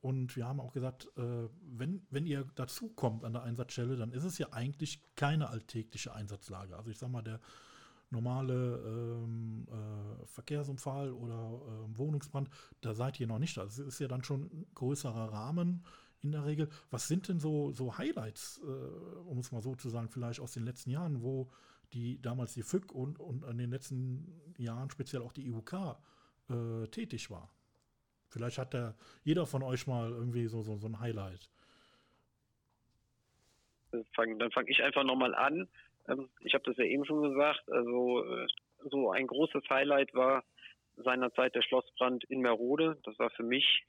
und 0.00 0.36
wir 0.36 0.46
haben 0.46 0.60
auch 0.60 0.72
gesagt, 0.72 1.08
äh, 1.16 1.48
wenn, 1.62 2.06
wenn 2.10 2.26
ihr 2.26 2.44
dazukommt 2.56 3.24
an 3.24 3.32
der 3.32 3.42
Einsatzstelle, 3.42 3.96
dann 3.96 4.12
ist 4.12 4.24
es 4.24 4.36
ja 4.36 4.52
eigentlich 4.52 5.00
keine 5.16 5.48
alltägliche 5.48 6.14
Einsatzlage. 6.14 6.76
Also 6.76 6.90
ich 6.90 6.98
sag 6.98 7.10
mal, 7.10 7.22
der 7.22 7.40
normale 8.10 8.82
ähm, 8.86 9.66
äh, 9.68 10.26
Verkehrsunfall 10.26 11.12
oder 11.12 11.34
äh, 11.34 11.98
Wohnungsbrand, 11.98 12.50
da 12.80 12.94
seid 12.94 13.18
ihr 13.20 13.26
noch 13.26 13.38
nicht. 13.38 13.56
Das 13.56 13.78
ist 13.78 13.98
ja 13.98 14.08
dann 14.08 14.24
schon 14.24 14.42
ein 14.42 14.66
größerer 14.74 15.32
Rahmen 15.32 15.84
in 16.22 16.32
der 16.32 16.44
Regel. 16.44 16.68
Was 16.90 17.08
sind 17.08 17.28
denn 17.28 17.40
so, 17.40 17.72
so 17.72 17.96
Highlights, 17.96 18.60
äh, 18.62 19.18
um 19.26 19.38
es 19.38 19.52
mal 19.52 19.62
so 19.62 19.74
zu 19.74 19.90
sagen, 19.90 20.08
vielleicht 20.08 20.40
aus 20.40 20.52
den 20.52 20.64
letzten 20.64 20.90
Jahren, 20.90 21.22
wo 21.22 21.50
die 21.92 22.20
damals 22.20 22.54
die 22.54 22.62
FÜG 22.62 22.92
und, 22.92 23.20
und 23.20 23.44
in 23.44 23.58
den 23.58 23.70
letzten 23.70 24.32
Jahren 24.58 24.90
speziell 24.90 25.22
auch 25.22 25.32
die 25.32 25.46
IUK 25.46 25.96
äh, 26.50 26.88
tätig 26.88 27.30
war? 27.30 27.53
Vielleicht 28.28 28.58
hat 28.58 28.74
da 28.74 28.94
jeder 29.22 29.46
von 29.46 29.62
euch 29.62 29.86
mal 29.86 30.10
irgendwie 30.10 30.46
so, 30.46 30.62
so, 30.62 30.76
so 30.76 30.86
ein 30.86 31.00
Highlight. 31.00 31.48
Dann 33.92 34.04
fange 34.14 34.50
fang 34.50 34.66
ich 34.66 34.82
einfach 34.82 35.04
nochmal 35.04 35.34
an. 35.34 35.68
Ähm, 36.08 36.28
ich 36.40 36.54
habe 36.54 36.64
das 36.64 36.76
ja 36.76 36.84
eben 36.84 37.04
schon 37.04 37.22
gesagt, 37.22 37.70
also 37.70 38.24
äh, 38.24 38.46
so 38.90 39.10
ein 39.10 39.26
großes 39.26 39.62
Highlight 39.70 40.14
war 40.14 40.44
seinerzeit 40.96 41.54
der 41.54 41.62
Schlossbrand 41.62 42.24
in 42.24 42.40
Merode. 42.40 42.98
Das 43.04 43.18
war 43.18 43.30
für 43.30 43.42
mich 43.42 43.84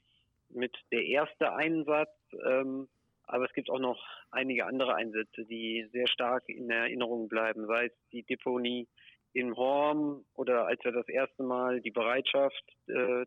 mit 0.48 0.76
der 0.92 1.04
erste 1.04 1.52
Einsatz. 1.52 2.10
Ähm, 2.44 2.88
aber 3.26 3.44
es 3.44 3.52
gibt 3.52 3.70
auch 3.70 3.80
noch 3.80 4.00
einige 4.30 4.66
andere 4.66 4.94
Einsätze, 4.94 5.44
die 5.44 5.88
sehr 5.92 6.06
stark 6.06 6.48
in 6.48 6.70
Erinnerung 6.70 7.28
bleiben, 7.28 7.66
sei 7.66 7.86
es 7.86 7.92
die 8.12 8.22
Deponie 8.22 8.86
in 9.32 9.54
Horm 9.56 10.24
oder 10.34 10.66
als 10.66 10.82
wir 10.84 10.92
das 10.92 11.08
erste 11.08 11.42
Mal 11.42 11.80
die 11.80 11.90
Bereitschaft 11.90 12.64
äh, 12.86 13.26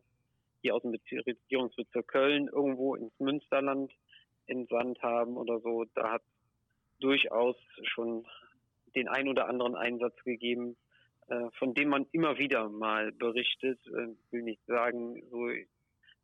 hier 0.60 0.74
aus 0.74 0.82
dem 0.82 0.92
Regierungsbezirk 0.92 2.08
Köln 2.08 2.48
irgendwo 2.48 2.94
ins 2.94 3.12
Münsterland 3.18 3.92
entsandt 4.46 5.00
haben 5.02 5.36
oder 5.36 5.60
so. 5.60 5.84
Da 5.94 6.12
hat 6.12 6.22
durchaus 7.00 7.56
schon 7.82 8.26
den 8.94 9.08
ein 9.08 9.28
oder 9.28 9.48
anderen 9.48 9.76
Einsatz 9.76 10.16
gegeben, 10.24 10.76
äh, 11.28 11.50
von 11.58 11.74
dem 11.74 11.88
man 11.88 12.06
immer 12.12 12.38
wieder 12.38 12.68
mal 12.68 13.12
berichtet. 13.12 13.80
Äh, 13.86 14.08
will 14.30 14.42
nicht 14.42 14.64
sagen, 14.66 15.22
so 15.30 15.48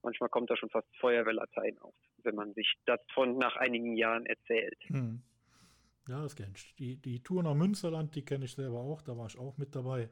manchmal 0.03 0.29
kommt 0.29 0.51
da 0.51 0.57
schon 0.57 0.70
fast 0.70 0.88
Feuerwehrlatein 1.01 1.79
auf, 1.79 1.94
wenn 2.22 2.35
man 2.35 2.53
sich 2.55 2.75
das 2.85 3.01
von 3.14 3.38
nach 3.38 3.57
einigen 3.57 3.96
Jahren 3.96 4.27
erzählt. 4.27 4.79
Hm. 4.88 5.22
Ja, 6.09 6.22
das 6.22 6.37
kenne 6.37 6.53
ich. 6.55 6.75
Die, 6.77 6.96
die 6.96 7.20
Tour 7.22 7.42
nach 7.42 7.55
Münsterland, 7.55 8.14
die 8.14 8.25
kenne 8.25 8.44
ich 8.44 8.53
selber 8.53 8.79
auch. 8.79 9.03
Da 9.03 9.16
war 9.16 9.27
ich 9.27 9.38
auch 9.38 9.57
mit 9.59 9.75
dabei 9.75 10.09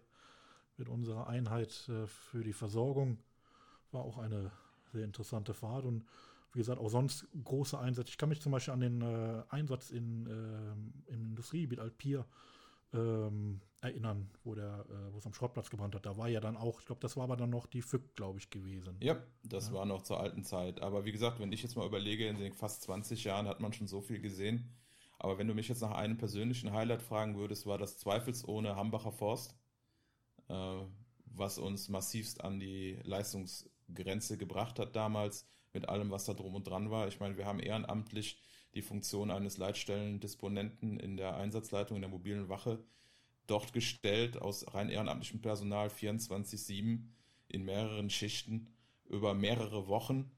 mit 0.76 0.88
unserer 0.88 1.28
Einheit 1.28 1.88
äh, 1.88 2.06
für 2.06 2.42
die 2.42 2.52
Versorgung. 2.52 3.18
War 3.94 4.04
auch 4.04 4.18
eine 4.18 4.50
sehr 4.92 5.04
interessante 5.04 5.54
Fahrt 5.54 5.84
und 5.84 6.04
wie 6.52 6.58
gesagt, 6.58 6.80
auch 6.80 6.88
sonst 6.88 7.26
große 7.42 7.78
Einsätze. 7.78 8.10
Ich 8.10 8.18
kann 8.18 8.28
mich 8.28 8.40
zum 8.40 8.52
Beispiel 8.52 8.74
an 8.74 8.80
den 8.80 9.02
äh, 9.02 9.42
Einsatz 9.48 9.90
in, 9.90 10.26
äh, 10.26 11.12
im 11.12 11.28
Industriegebiet 11.28 11.80
Alpier 11.80 12.24
ähm, 12.92 13.60
erinnern, 13.80 14.30
wo 14.44 14.54
der, 14.54 14.86
äh, 14.88 15.12
wo 15.12 15.18
es 15.18 15.26
am 15.26 15.34
Schrottplatz 15.34 15.68
gebrannt 15.68 15.94
hat. 15.94 16.06
Da 16.06 16.16
war 16.16 16.28
ja 16.28 16.40
dann 16.40 16.56
auch, 16.56 16.80
ich 16.80 16.86
glaube, 16.86 17.00
das 17.00 17.16
war 17.16 17.24
aber 17.24 17.36
dann 17.36 17.50
noch 17.50 17.66
die 17.66 17.82
FÜK, 17.82 18.14
glaube 18.14 18.38
ich, 18.38 18.50
gewesen. 18.50 18.96
Ja, 19.00 19.20
das 19.42 19.68
ja. 19.68 19.74
war 19.74 19.84
noch 19.84 20.02
zur 20.02 20.20
alten 20.20 20.44
Zeit. 20.44 20.80
Aber 20.80 21.04
wie 21.04 21.12
gesagt, 21.12 21.40
wenn 21.40 21.52
ich 21.52 21.62
jetzt 21.62 21.76
mal 21.76 21.86
überlege, 21.86 22.28
in 22.28 22.38
den 22.38 22.52
fast 22.52 22.82
20 22.82 23.24
Jahren 23.24 23.48
hat 23.48 23.60
man 23.60 23.72
schon 23.72 23.88
so 23.88 24.00
viel 24.00 24.20
gesehen. 24.20 24.76
Aber 25.18 25.38
wenn 25.38 25.48
du 25.48 25.54
mich 25.54 25.68
jetzt 25.68 25.82
nach 25.82 25.92
einem 25.92 26.18
persönlichen 26.18 26.72
Highlight 26.72 27.02
fragen 27.02 27.36
würdest, 27.36 27.66
war 27.66 27.78
das 27.78 27.98
zweifelsohne 27.98 28.76
Hambacher 28.76 29.12
Forst, 29.12 29.56
äh, 30.48 30.82
was 31.26 31.58
uns 31.58 31.88
massivst 31.88 32.44
an 32.44 32.60
die 32.60 33.00
Leistungsgrenze 33.88 34.38
gebracht 34.38 34.78
hat 34.78 34.96
damals, 34.96 35.46
mit 35.72 35.88
allem, 35.88 36.10
was 36.10 36.24
da 36.24 36.34
drum 36.34 36.54
und 36.54 36.68
dran 36.68 36.90
war. 36.90 37.08
Ich 37.08 37.18
meine, 37.18 37.36
wir 37.36 37.46
haben 37.46 37.58
ehrenamtlich 37.58 38.38
die 38.74 38.82
Funktion 38.82 39.30
eines 39.30 39.58
Leitstellendisponenten 39.58 41.00
in 41.00 41.16
der 41.16 41.36
Einsatzleitung 41.36 41.96
in 41.96 42.02
der 42.02 42.10
mobilen 42.10 42.48
Wache 42.48 42.84
dort 43.46 43.72
gestellt, 43.72 44.40
aus 44.40 44.72
rein 44.72 44.88
ehrenamtlichem 44.88 45.42
Personal 45.42 45.88
24-7 45.88 47.08
in 47.48 47.64
mehreren 47.64 48.08
Schichten 48.08 48.68
über 49.08 49.34
mehrere 49.34 49.88
Wochen. 49.88 50.30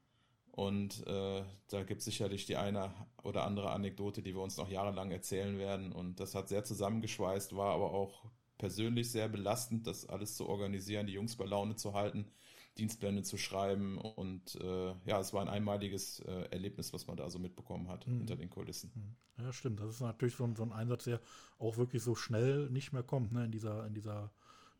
Und 0.52 1.06
äh, 1.06 1.44
da 1.68 1.82
gibt 1.82 1.98
es 2.00 2.06
sicherlich 2.06 2.46
die 2.46 2.56
eine 2.56 2.94
oder 3.22 3.44
andere 3.44 3.70
Anekdote, 3.72 4.22
die 4.22 4.34
wir 4.34 4.40
uns 4.40 4.56
noch 4.56 4.70
jahrelang 4.70 5.10
erzählen 5.10 5.58
werden. 5.58 5.92
Und 5.92 6.18
das 6.18 6.34
hat 6.34 6.48
sehr 6.48 6.64
zusammengeschweißt, 6.64 7.54
war 7.54 7.74
aber 7.74 7.92
auch 7.92 8.24
persönlich 8.56 9.10
sehr 9.10 9.28
belastend, 9.28 9.86
das 9.86 10.08
alles 10.08 10.34
zu 10.34 10.48
organisieren, 10.48 11.06
die 11.06 11.12
Jungs 11.12 11.36
bei 11.36 11.44
Laune 11.44 11.76
zu 11.76 11.92
halten 11.92 12.32
Dienstpläne 12.78 13.22
zu 13.22 13.36
schreiben. 13.36 13.98
Und 13.98 14.56
äh, 14.56 14.94
ja, 15.04 15.20
es 15.20 15.32
war 15.32 15.42
ein 15.42 15.48
einmaliges 15.48 16.20
äh, 16.20 16.48
Erlebnis, 16.50 16.92
was 16.92 17.06
man 17.06 17.16
da 17.16 17.28
so 17.30 17.38
mitbekommen 17.38 17.88
hat 17.88 18.06
mhm. 18.06 18.18
hinter 18.18 18.36
den 18.36 18.50
Kulissen. 18.50 18.90
Mhm. 18.94 19.44
Ja, 19.44 19.52
stimmt. 19.52 19.80
Das 19.80 19.90
ist 19.90 20.00
natürlich 20.00 20.36
so 20.36 20.44
ein, 20.44 20.56
so 20.56 20.62
ein, 20.62 20.72
Einsatz, 20.72 21.04
der 21.04 21.20
auch 21.58 21.76
wirklich 21.76 22.02
so 22.02 22.14
schnell 22.14 22.70
nicht 22.70 22.92
mehr 22.92 23.02
kommt, 23.02 23.32
ne, 23.32 23.44
in 23.44 23.52
dieser, 23.52 23.86
in 23.86 23.94
dieser 23.94 24.30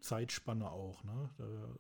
Zeitspanne 0.01 0.71
auch. 0.71 1.03
Ne? 1.05 1.31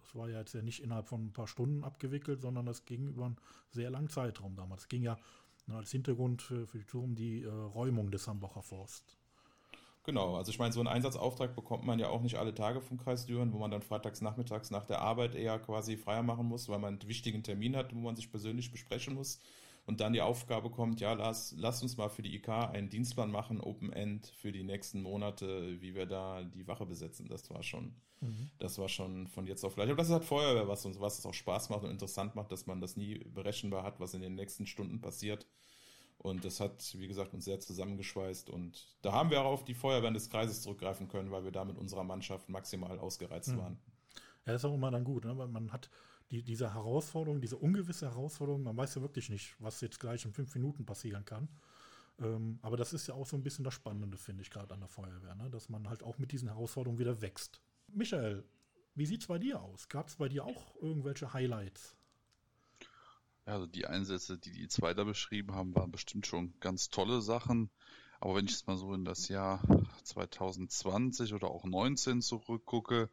Das 0.02 0.14
war 0.14 0.28
ja 0.28 0.38
jetzt 0.38 0.54
ja 0.54 0.62
nicht 0.62 0.82
innerhalb 0.82 1.06
von 1.06 1.26
ein 1.26 1.32
paar 1.32 1.46
Stunden 1.46 1.84
abgewickelt, 1.84 2.40
sondern 2.40 2.66
das 2.66 2.84
ging 2.84 3.08
über 3.08 3.26
einen 3.26 3.36
sehr 3.70 3.90
langen 3.90 4.08
Zeitraum 4.08 4.56
damals. 4.56 4.82
Es 4.82 4.88
ging 4.88 5.02
ja 5.02 5.18
ne, 5.66 5.76
als 5.76 5.90
Hintergrund 5.90 6.42
für, 6.42 6.66
für 6.66 6.78
die 6.78 6.84
Tour 6.84 7.02
um 7.02 7.14
die 7.14 7.42
äh, 7.42 7.48
Räumung 7.48 8.10
des 8.10 8.26
Hambacher 8.26 8.62
Forst. 8.62 9.16
Genau, 10.06 10.36
also 10.36 10.52
ich 10.52 10.60
meine, 10.60 10.72
so 10.72 10.78
einen 10.78 10.86
Einsatzauftrag 10.86 11.56
bekommt 11.56 11.84
man 11.84 11.98
ja 11.98 12.10
auch 12.10 12.22
nicht 12.22 12.36
alle 12.36 12.54
Tage 12.54 12.80
vom 12.80 12.96
Kreis 12.96 13.26
Düren, 13.26 13.52
wo 13.52 13.58
man 13.58 13.72
dann 13.72 13.82
freitags 13.82 14.20
nachmittags 14.20 14.70
nach 14.70 14.86
der 14.86 15.00
Arbeit 15.00 15.34
eher 15.34 15.58
quasi 15.58 15.96
freier 15.96 16.22
machen 16.22 16.46
muss, 16.46 16.68
weil 16.68 16.78
man 16.78 17.00
einen 17.00 17.08
wichtigen 17.08 17.42
Termin 17.42 17.74
hat, 17.74 17.92
wo 17.92 17.98
man 17.98 18.14
sich 18.14 18.30
persönlich 18.30 18.70
besprechen 18.70 19.14
muss. 19.14 19.40
Und 19.84 20.00
dann 20.00 20.12
die 20.12 20.20
Aufgabe 20.20 20.70
kommt, 20.70 21.00
ja, 21.00 21.12
lass, 21.14 21.54
lass 21.58 21.82
uns 21.82 21.96
mal 21.96 22.08
für 22.08 22.22
die 22.22 22.36
IK 22.36 22.48
einen 22.48 22.88
Dienstplan 22.88 23.32
machen, 23.32 23.60
Open 23.60 23.92
End 23.92 24.26
für 24.36 24.52
die 24.52 24.62
nächsten 24.62 25.02
Monate, 25.02 25.80
wie 25.80 25.96
wir 25.96 26.06
da 26.06 26.44
die 26.44 26.68
Wache 26.68 26.86
besetzen. 26.86 27.26
Das 27.28 27.50
war 27.50 27.64
schon, 27.64 27.96
mhm. 28.20 28.50
das 28.60 28.78
war 28.78 28.88
schon 28.88 29.26
von 29.26 29.44
jetzt 29.48 29.64
auf 29.64 29.74
gleich. 29.74 29.88
Aber 29.88 29.96
das 29.96 30.06
ist 30.06 30.12
halt 30.12 30.24
Feuerwehr, 30.24 30.68
was 30.68 30.86
uns, 30.86 31.00
was 31.00 31.18
es 31.18 31.26
auch 31.26 31.34
Spaß 31.34 31.68
macht 31.70 31.82
und 31.82 31.90
interessant 31.90 32.36
macht, 32.36 32.52
dass 32.52 32.66
man 32.66 32.80
das 32.80 32.96
nie 32.96 33.18
berechenbar 33.18 33.82
hat, 33.82 33.98
was 33.98 34.14
in 34.14 34.20
den 34.20 34.36
nächsten 34.36 34.66
Stunden 34.66 35.00
passiert. 35.00 35.48
Und 36.26 36.44
das 36.44 36.58
hat, 36.58 36.92
wie 36.98 37.06
gesagt, 37.06 37.34
uns 37.34 37.44
sehr 37.44 37.60
zusammengeschweißt. 37.60 38.50
Und 38.50 38.84
da 39.02 39.12
haben 39.12 39.30
wir 39.30 39.40
auch 39.42 39.52
auf 39.52 39.64
die 39.64 39.74
Feuerwehren 39.74 40.14
des 40.14 40.28
Kreises 40.28 40.62
zurückgreifen 40.62 41.06
können, 41.06 41.30
weil 41.30 41.44
wir 41.44 41.52
da 41.52 41.64
mit 41.64 41.78
unserer 41.78 42.02
Mannschaft 42.02 42.48
maximal 42.48 42.98
ausgereizt 42.98 43.50
mhm. 43.50 43.58
waren. 43.58 43.78
Ja, 44.44 44.52
das 44.52 44.62
ist 44.62 44.64
auch 44.64 44.74
immer 44.74 44.90
dann 44.90 45.04
gut, 45.04 45.24
ne? 45.24 45.38
weil 45.38 45.46
man 45.46 45.72
hat 45.72 45.88
die, 46.32 46.42
diese 46.42 46.74
Herausforderung, 46.74 47.40
diese 47.40 47.56
ungewisse 47.56 48.06
Herausforderung, 48.06 48.64
man 48.64 48.76
weiß 48.76 48.96
ja 48.96 49.02
wirklich 49.02 49.30
nicht, 49.30 49.54
was 49.60 49.80
jetzt 49.80 50.00
gleich 50.00 50.24
in 50.24 50.32
fünf 50.32 50.52
Minuten 50.56 50.84
passieren 50.84 51.24
kann. 51.24 51.48
Ähm, 52.18 52.58
aber 52.60 52.76
das 52.76 52.92
ist 52.92 53.06
ja 53.06 53.14
auch 53.14 53.26
so 53.26 53.36
ein 53.36 53.44
bisschen 53.44 53.64
das 53.64 53.74
Spannende, 53.74 54.16
finde 54.16 54.42
ich, 54.42 54.50
gerade 54.50 54.74
an 54.74 54.80
der 54.80 54.88
Feuerwehr, 54.88 55.36
ne? 55.36 55.48
dass 55.48 55.68
man 55.68 55.88
halt 55.88 56.02
auch 56.02 56.18
mit 56.18 56.32
diesen 56.32 56.48
Herausforderungen 56.48 56.98
wieder 56.98 57.20
wächst. 57.22 57.60
Michael, 57.86 58.42
wie 58.96 59.06
sieht 59.06 59.20
es 59.20 59.28
bei 59.28 59.38
dir 59.38 59.60
aus? 59.60 59.88
Gab 59.88 60.08
es 60.08 60.16
bei 60.16 60.28
dir 60.28 60.44
auch 60.44 60.74
irgendwelche 60.82 61.32
Highlights? 61.32 61.95
Also 63.46 63.66
die 63.66 63.86
Einsätze, 63.86 64.38
die 64.38 64.50
die 64.50 64.66
zwei 64.66 64.92
da 64.92 65.04
beschrieben 65.04 65.54
haben, 65.54 65.74
waren 65.76 65.92
bestimmt 65.92 66.26
schon 66.26 66.52
ganz 66.58 66.90
tolle 66.90 67.22
Sachen. 67.22 67.70
Aber 68.18 68.34
wenn 68.34 68.46
ich 68.46 68.50
jetzt 68.50 68.66
mal 68.66 68.76
so 68.76 68.92
in 68.92 69.04
das 69.04 69.28
Jahr 69.28 69.62
2020 70.02 71.32
oder 71.32 71.48
auch 71.48 71.64
19 71.64 72.22
zurückgucke, 72.22 73.08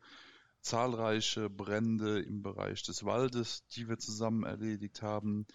zahlreiche 0.62 1.52
Brände 1.52 2.20
im 2.20 2.42
Bereich 2.42 2.82
des 2.82 3.04
Waldes, 3.04 3.68
die 3.68 3.88
wir 3.88 4.00
zusammen 4.00 4.44
erledigt 4.44 5.04
haben, 5.04 5.46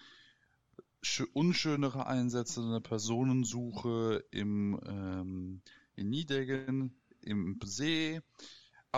unschönere 1.32 2.06
Einsätze, 2.06 2.60
eine 2.62 2.80
Personensuche 2.80 4.24
im, 4.30 4.78
ähm, 4.86 5.62
in 5.96 6.08
Niedegen, 6.08 7.00
im 7.22 7.58
See, 7.64 8.20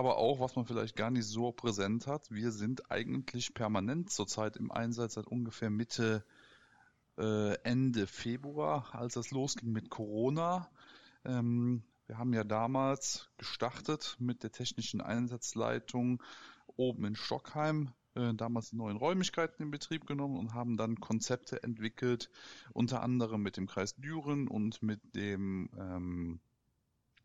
aber 0.01 0.17
auch, 0.17 0.41
was 0.41 0.57
man 0.57 0.65
vielleicht 0.65 0.97
gar 0.97 1.11
nicht 1.11 1.27
so 1.27 1.53
präsent 1.53 2.07
hat, 2.07 2.31
wir 2.31 2.53
sind 2.53 2.91
eigentlich 2.91 3.53
permanent 3.53 4.09
zurzeit 4.11 4.57
im 4.57 4.73
Einsatz 4.73 5.13
seit 5.13 5.27
ungefähr 5.27 5.69
Mitte, 5.69 6.25
äh, 7.19 7.53
Ende 7.65 8.07
Februar, 8.07 8.95
als 8.95 9.13
das 9.13 9.31
losging 9.31 9.73
mit 9.73 9.91
Corona. 9.91 10.71
Ähm, 11.27 11.83
wir 12.07 12.17
haben 12.17 12.33
ja 12.33 12.45
damals 12.45 13.29
gestartet 13.37 14.17
mit 14.19 14.43
der 14.43 14.53
technischen 14.53 15.03
Einsatzleitung 15.03 16.23
oben 16.77 17.05
in 17.05 17.15
Stockheim, 17.15 17.93
äh, 18.15 18.33
damals 18.33 18.71
die 18.71 18.77
neuen 18.77 18.97
Räumlichkeiten 18.97 19.65
in 19.65 19.71
Betrieb 19.71 20.07
genommen 20.07 20.39
und 20.39 20.55
haben 20.55 20.79
dann 20.79 20.99
Konzepte 20.99 21.63
entwickelt, 21.63 22.31
unter 22.73 23.03
anderem 23.03 23.43
mit 23.43 23.59
dem 23.59 23.67
Kreis 23.67 23.97
Düren 23.97 24.49
und 24.49 24.83
mit 24.83 25.15
dem 25.15 25.69
ähm, 25.79 26.41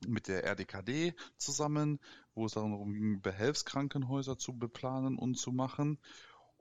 mit 0.08 0.28
der 0.28 0.44
RDKD 0.44 1.14
zusammen, 1.38 2.00
wo 2.34 2.46
es 2.46 2.54
darum 2.54 2.94
ging, 2.94 3.22
Behelfskrankenhäuser 3.22 4.38
zu 4.38 4.58
beplanen 4.58 5.18
und 5.18 5.36
zu 5.36 5.52
machen. 5.52 6.00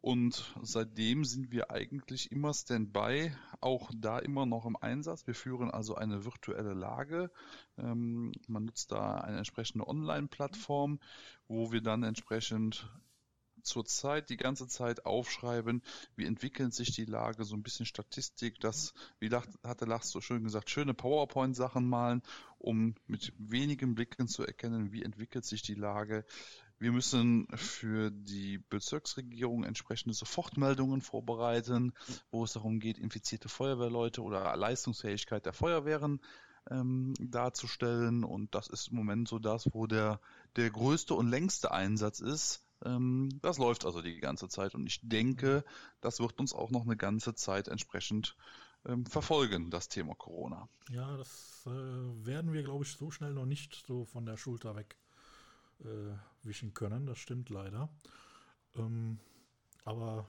Und 0.04 0.54
seitdem 0.60 1.24
sind 1.24 1.50
wir 1.50 1.70
eigentlich 1.70 2.30
immer 2.30 2.52
Standby, 2.52 3.32
auch 3.62 3.90
da 3.96 4.18
immer 4.18 4.44
noch 4.44 4.66
im 4.66 4.76
Einsatz. 4.76 5.26
Wir 5.26 5.34
führen 5.34 5.70
also 5.70 5.94
eine 5.94 6.26
virtuelle 6.26 6.74
Lage. 6.74 7.30
Ähm, 7.78 8.32
man 8.46 8.66
nutzt 8.66 8.92
da 8.92 9.14
eine 9.22 9.38
entsprechende 9.38 9.88
Online-Plattform, 9.88 11.00
wo 11.48 11.72
wir 11.72 11.80
dann 11.80 12.02
entsprechend 12.02 12.86
zurzeit 13.64 14.30
die 14.30 14.36
ganze 14.36 14.68
Zeit 14.68 15.06
aufschreiben, 15.06 15.82
wie 16.16 16.24
entwickelt 16.24 16.74
sich 16.74 16.94
die 16.94 17.04
Lage, 17.04 17.44
so 17.44 17.56
ein 17.56 17.62
bisschen 17.62 17.86
Statistik, 17.86 18.60
das, 18.60 18.94
wie 19.18 19.30
hatte 19.30 19.84
Lachs 19.84 20.10
so 20.10 20.20
schön 20.20 20.44
gesagt, 20.44 20.70
schöne 20.70 20.94
PowerPoint-Sachen 20.94 21.88
malen, 21.88 22.22
um 22.58 22.94
mit 23.06 23.32
wenigen 23.38 23.94
Blicken 23.94 24.28
zu 24.28 24.44
erkennen, 24.44 24.92
wie 24.92 25.02
entwickelt 25.02 25.44
sich 25.44 25.62
die 25.62 25.74
Lage. 25.74 26.24
Wir 26.78 26.92
müssen 26.92 27.46
für 27.54 28.10
die 28.10 28.58
Bezirksregierung 28.58 29.64
entsprechende 29.64 30.14
Sofortmeldungen 30.14 31.00
vorbereiten, 31.00 31.92
wo 32.30 32.44
es 32.44 32.52
darum 32.52 32.80
geht, 32.80 32.98
infizierte 32.98 33.48
Feuerwehrleute 33.48 34.22
oder 34.22 34.56
Leistungsfähigkeit 34.56 35.46
der 35.46 35.52
Feuerwehren 35.52 36.20
ähm, 36.70 37.14
darzustellen. 37.20 38.24
Und 38.24 38.54
das 38.54 38.68
ist 38.68 38.88
im 38.88 38.96
Moment 38.96 39.28
so 39.28 39.38
das, 39.38 39.68
wo 39.72 39.86
der, 39.86 40.20
der 40.56 40.70
größte 40.70 41.14
und 41.14 41.28
längste 41.28 41.70
Einsatz 41.70 42.20
ist. 42.20 42.62
Ähm, 42.84 43.38
das 43.42 43.58
läuft 43.58 43.84
also 43.84 44.02
die 44.02 44.20
ganze 44.20 44.48
Zeit 44.48 44.74
und 44.74 44.86
ich 44.86 45.00
denke, 45.02 45.64
das 46.00 46.20
wird 46.20 46.38
uns 46.38 46.52
auch 46.52 46.70
noch 46.70 46.82
eine 46.82 46.96
ganze 46.96 47.34
Zeit 47.34 47.68
entsprechend 47.68 48.36
ähm, 48.86 49.06
verfolgen, 49.06 49.70
das 49.70 49.88
Thema 49.88 50.14
Corona. 50.14 50.68
Ja, 50.90 51.16
das 51.16 51.62
äh, 51.66 51.70
werden 51.70 52.52
wir, 52.52 52.62
glaube 52.62 52.84
ich, 52.84 52.92
so 52.92 53.10
schnell 53.10 53.32
noch 53.32 53.46
nicht 53.46 53.84
so 53.86 54.04
von 54.04 54.26
der 54.26 54.36
Schulter 54.36 54.76
weg 54.76 54.96
äh, 55.80 55.86
wischen 56.42 56.74
können. 56.74 57.06
Das 57.06 57.18
stimmt 57.18 57.48
leider. 57.50 57.88
Ähm, 58.76 59.18
aber 59.84 60.28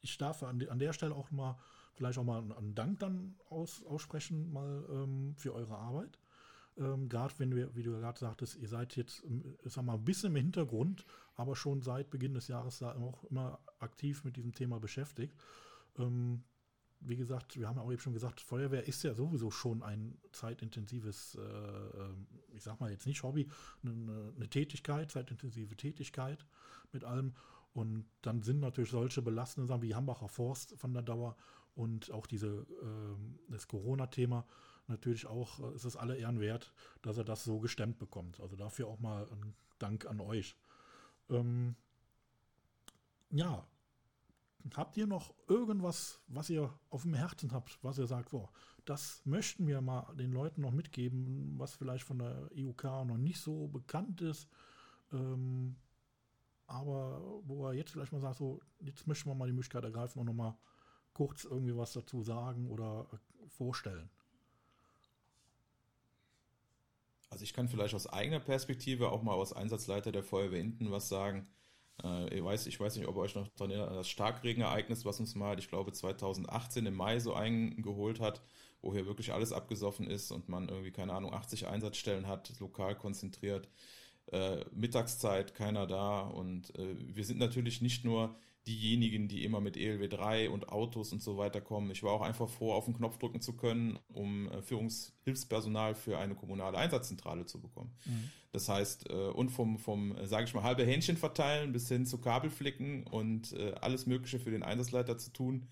ich 0.00 0.16
darf 0.18 0.42
an, 0.42 0.66
an, 0.68 0.78
der 0.78 0.92
Stelle 0.92 1.14
auch 1.14 1.30
mal 1.30 1.58
vielleicht 1.94 2.18
auch 2.18 2.24
mal 2.24 2.52
einen 2.52 2.74
Dank 2.74 3.00
dann 3.00 3.34
aus, 3.50 3.84
aussprechen, 3.84 4.52
mal 4.52 4.84
ähm, 4.90 5.34
für 5.36 5.54
eure 5.54 5.76
Arbeit. 5.76 6.18
Ähm, 6.78 7.08
gerade 7.08 7.34
wenn 7.38 7.54
wir, 7.54 7.74
wie 7.74 7.82
du 7.82 7.90
gerade 7.92 8.18
sagtest, 8.18 8.56
ihr 8.56 8.68
seid 8.68 8.96
jetzt, 8.96 9.24
ähm, 9.24 9.56
sag 9.64 9.84
mal, 9.84 9.94
ein 9.94 10.04
bisschen 10.04 10.30
im 10.30 10.36
Hintergrund, 10.36 11.04
aber 11.34 11.56
schon 11.56 11.82
seit 11.82 12.10
Beginn 12.10 12.34
des 12.34 12.48
Jahres 12.48 12.78
da 12.78 12.94
auch 12.96 13.24
immer 13.24 13.58
aktiv 13.80 14.24
mit 14.24 14.36
diesem 14.36 14.52
Thema 14.52 14.78
beschäftigt. 14.78 15.34
Ähm, 15.98 16.44
wie 17.00 17.16
gesagt, 17.16 17.58
wir 17.58 17.68
haben 17.68 17.76
ja 17.76 17.82
auch 17.82 17.92
eben 17.92 18.00
schon 18.00 18.12
gesagt, 18.12 18.40
Feuerwehr 18.40 18.86
ist 18.86 19.02
ja 19.04 19.14
sowieso 19.14 19.50
schon 19.50 19.82
ein 19.82 20.18
zeitintensives, 20.32 21.36
äh, 21.36 21.40
ähm, 21.40 22.26
ich 22.54 22.62
sag 22.62 22.80
mal 22.80 22.90
jetzt 22.90 23.06
nicht 23.06 23.22
Hobby, 23.22 23.48
eine, 23.82 24.32
eine, 24.36 24.48
Tätigkeit, 24.48 25.10
zeitintensive 25.10 25.76
Tätigkeit 25.76 26.44
mit 26.92 27.04
allem. 27.04 27.34
Und 27.72 28.06
dann 28.22 28.42
sind 28.42 28.60
natürlich 28.60 28.90
solche 28.90 29.22
belastenden 29.22 29.68
Sachen 29.68 29.82
wie 29.82 29.94
Hambacher 29.94 30.28
Forst 30.28 30.76
von 30.76 30.92
der 30.92 31.02
Dauer 31.02 31.36
und 31.76 32.10
auch 32.10 32.26
diese, 32.26 32.66
äh, 32.82 33.52
das 33.52 33.68
Corona-Thema 33.68 34.44
natürlich 34.88 35.26
auch, 35.26 35.60
äh, 35.60 35.74
ist 35.74 35.84
es 35.84 35.96
alle 35.96 36.16
Ehren 36.16 36.40
wert, 36.40 36.72
dass 37.02 37.18
er 37.18 37.24
das 37.24 37.44
so 37.44 37.58
gestemmt 37.60 37.98
bekommt. 37.98 38.40
Also 38.40 38.56
dafür 38.56 38.88
auch 38.88 39.00
mal 39.00 39.28
ein 39.30 39.54
Dank 39.78 40.06
an 40.06 40.20
euch. 40.20 40.56
Ähm, 41.30 41.76
ja, 43.30 43.66
habt 44.74 44.96
ihr 44.96 45.06
noch 45.06 45.34
irgendwas, 45.46 46.20
was 46.28 46.50
ihr 46.50 46.72
auf 46.90 47.02
dem 47.02 47.14
Herzen 47.14 47.52
habt, 47.52 47.78
was 47.82 47.98
ihr 47.98 48.06
sagt, 48.06 48.30
boah, 48.30 48.50
das 48.84 49.22
möchten 49.24 49.66
wir 49.66 49.80
mal 49.80 50.14
den 50.16 50.32
Leuten 50.32 50.62
noch 50.62 50.72
mitgeben, 50.72 51.54
was 51.58 51.74
vielleicht 51.74 52.04
von 52.04 52.18
der 52.18 52.50
IUK 52.54 52.84
noch 52.84 53.18
nicht 53.18 53.40
so 53.40 53.68
bekannt 53.68 54.20
ist, 54.22 54.48
ähm, 55.12 55.76
aber 56.66 57.20
wo 57.44 57.66
er 57.66 57.74
jetzt 57.74 57.90
vielleicht 57.92 58.12
mal 58.12 58.20
sagt, 58.20 58.38
so, 58.38 58.60
jetzt 58.80 59.06
möchten 59.06 59.28
wir 59.28 59.34
mal 59.34 59.46
die 59.46 59.52
Möglichkeit 59.52 59.84
ergreifen 59.84 60.18
und 60.20 60.26
noch 60.26 60.34
mal 60.34 60.58
kurz 61.12 61.44
irgendwie 61.44 61.76
was 61.76 61.92
dazu 61.92 62.22
sagen 62.22 62.70
oder 62.70 63.06
vorstellen. 63.48 64.10
Also 67.30 67.44
ich 67.44 67.52
kann 67.52 67.68
vielleicht 67.68 67.94
aus 67.94 68.06
eigener 68.06 68.40
Perspektive 68.40 69.10
auch 69.10 69.22
mal 69.22 69.38
als 69.38 69.52
Einsatzleiter 69.52 70.12
der 70.12 70.22
Feuerwehr 70.22 70.58
hinten 70.58 70.90
was 70.90 71.08
sagen. 71.08 71.46
Äh, 72.02 72.34
ich, 72.34 72.44
weiß, 72.44 72.66
ich 72.66 72.78
weiß 72.80 72.96
nicht, 72.96 73.06
ob 73.06 73.16
ihr 73.16 73.20
euch 73.20 73.34
noch 73.34 73.48
daran 73.48 73.70
erinnert, 73.70 73.96
das 73.96 74.08
Starkregenereignis, 74.08 75.04
was 75.04 75.20
uns 75.20 75.34
mal, 75.34 75.58
ich 75.58 75.68
glaube 75.68 75.92
2018 75.92 76.86
im 76.86 76.94
Mai 76.94 77.18
so 77.20 77.34
eingeholt 77.34 78.20
hat, 78.20 78.42
wo 78.80 78.92
hier 78.94 79.06
wirklich 79.06 79.32
alles 79.32 79.52
abgesoffen 79.52 80.06
ist 80.08 80.30
und 80.30 80.48
man 80.48 80.68
irgendwie, 80.68 80.92
keine 80.92 81.12
Ahnung, 81.12 81.32
80 81.32 81.66
Einsatzstellen 81.66 82.26
hat, 82.26 82.58
lokal 82.60 82.96
konzentriert. 82.96 83.68
Äh, 84.26 84.64
Mittagszeit, 84.72 85.54
keiner 85.54 85.86
da 85.86 86.20
und 86.20 86.74
äh, 86.78 86.96
wir 86.98 87.24
sind 87.24 87.38
natürlich 87.38 87.80
nicht 87.80 88.04
nur 88.04 88.36
diejenigen, 88.68 89.28
die 89.28 89.44
immer 89.44 89.60
mit 89.60 89.76
ELW 89.76 90.08
3 90.08 90.50
und 90.50 90.68
Autos 90.68 91.12
und 91.12 91.22
so 91.22 91.38
weiter 91.38 91.60
kommen. 91.60 91.90
Ich 91.90 92.02
war 92.02 92.12
auch 92.12 92.20
einfach 92.20 92.48
froh, 92.48 92.72
auf 92.72 92.84
den 92.84 92.94
Knopf 92.94 93.18
drücken 93.18 93.40
zu 93.40 93.56
können, 93.56 93.98
um 94.12 94.48
äh, 94.50 94.62
Führungshilfspersonal 94.62 95.94
für 95.94 96.18
eine 96.18 96.34
kommunale 96.34 96.76
Einsatzzentrale 96.78 97.46
zu 97.46 97.60
bekommen. 97.60 97.92
Mhm. 98.04 98.30
Das 98.52 98.68
heißt, 98.68 99.10
äh, 99.10 99.12
und 99.12 99.50
vom, 99.50 99.78
vom 99.78 100.14
sage 100.24 100.44
ich 100.44 100.54
mal, 100.54 100.62
halbe 100.62 100.84
Hähnchen 100.84 101.16
verteilen 101.16 101.72
bis 101.72 101.88
hin 101.88 102.06
zu 102.06 102.18
Kabelflicken 102.18 103.06
und 103.06 103.52
äh, 103.54 103.72
alles 103.80 104.06
Mögliche 104.06 104.38
für 104.38 104.50
den 104.50 104.62
Einsatzleiter 104.62 105.18
zu 105.18 105.32
tun, 105.32 105.66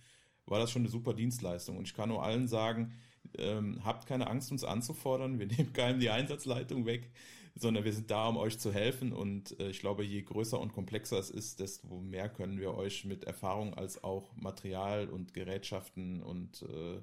war 0.47 0.59
das 0.59 0.71
schon 0.71 0.83
eine 0.83 0.91
super 0.91 1.13
Dienstleistung. 1.13 1.77
Und 1.77 1.87
ich 1.87 1.95
kann 1.95 2.09
nur 2.09 2.23
allen 2.23 2.49
sagen, 2.49 2.93
ähm, 3.37 3.85
habt 3.85 4.07
keine 4.07 4.29
Angst, 4.29 4.51
uns 4.51 4.65
anzufordern. 4.65 5.39
Wir 5.39 5.47
nehmen 5.47 5.73
keinem 5.73 6.01
die 6.01 6.11
Einsatzleitung 6.11 6.87
weg 6.87 7.11
sondern 7.59 7.85
wir 7.85 7.93
sind 7.93 8.11
da, 8.11 8.29
um 8.29 8.37
euch 8.37 8.59
zu 8.59 8.73
helfen. 8.73 9.13
Und 9.13 9.59
äh, 9.59 9.71
ich 9.71 9.81
glaube, 9.81 10.05
je 10.05 10.23
größer 10.23 10.61
und 10.61 10.73
komplexer 10.73 11.19
es 11.19 11.31
ist, 11.31 11.59
desto 11.61 12.01
mehr 12.01 12.29
können 12.29 12.61
wir 12.61 12.75
euch 12.75 13.05
mit 13.05 13.25
Erfahrung 13.25 13.75
als 13.75 14.05
auch 14.05 14.37
Material 14.37 15.09
und 15.09 15.35
Gerätschaften 15.35 16.23
und 16.23 16.63
äh, 16.63 17.01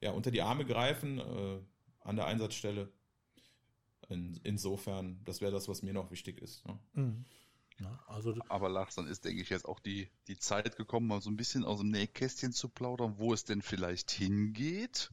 ja, 0.00 0.12
unter 0.12 0.30
die 0.30 0.40
Arme 0.40 0.64
greifen 0.64 1.18
äh, 1.18 1.58
an 2.00 2.16
der 2.16 2.26
Einsatzstelle. 2.26 2.90
In, 4.08 4.40
insofern, 4.42 5.20
das 5.24 5.40
wäre 5.40 5.52
das, 5.52 5.68
was 5.68 5.82
mir 5.82 5.92
noch 5.92 6.10
wichtig 6.10 6.40
ist. 6.40 6.66
Ne? 6.66 6.78
Mhm. 6.94 7.24
Ja, 7.78 7.98
also 8.08 8.34
Aber 8.48 8.68
Lars, 8.68 8.94
dann 8.94 9.06
ist, 9.06 9.24
denke 9.24 9.42
ich, 9.42 9.50
jetzt 9.50 9.66
auch 9.66 9.80
die, 9.80 10.08
die 10.28 10.38
Zeit 10.38 10.76
gekommen, 10.76 11.06
mal 11.06 11.20
so 11.20 11.30
ein 11.30 11.36
bisschen 11.36 11.64
aus 11.64 11.80
dem 11.80 11.90
Nähkästchen 11.90 12.52
zu 12.52 12.68
plaudern, 12.68 13.14
wo 13.18 13.32
es 13.32 13.44
denn 13.44 13.62
vielleicht 13.62 14.10
hingeht. 14.10 15.10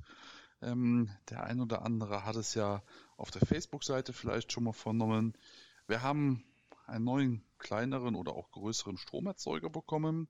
Ähm, 0.61 1.09
der 1.29 1.43
ein 1.43 1.61
oder 1.61 1.83
andere 1.83 2.25
hat 2.25 2.35
es 2.35 2.53
ja 2.53 2.81
auf 3.15 3.31
der 3.31 3.45
Facebook-Seite 3.45 4.13
vielleicht 4.13 4.51
schon 4.51 4.63
mal 4.63 4.73
vernommen. 4.73 5.33
Wir 5.87 6.01
haben 6.01 6.43
einen 6.85 7.05
neuen 7.05 7.43
kleineren 7.57 8.15
oder 8.15 8.33
auch 8.33 8.51
größeren 8.51 8.97
Stromerzeuger 8.97 9.69
bekommen. 9.69 10.27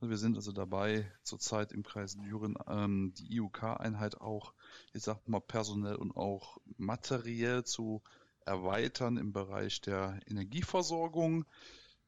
Wir 0.00 0.16
sind 0.16 0.36
also 0.36 0.52
dabei, 0.52 1.10
zurzeit 1.22 1.72
im 1.72 1.82
Kreis 1.82 2.16
Düren 2.16 2.56
ähm, 2.66 3.12
die 3.18 3.34
IUK-Einheit 3.34 4.20
auch, 4.20 4.54
ich 4.94 5.02
sag 5.02 5.28
mal, 5.28 5.40
personell 5.40 5.96
und 5.96 6.16
auch 6.16 6.56
materiell 6.78 7.64
zu 7.64 8.02
erweitern 8.46 9.18
im 9.18 9.32
Bereich 9.32 9.82
der 9.82 10.18
Energieversorgung. 10.26 11.44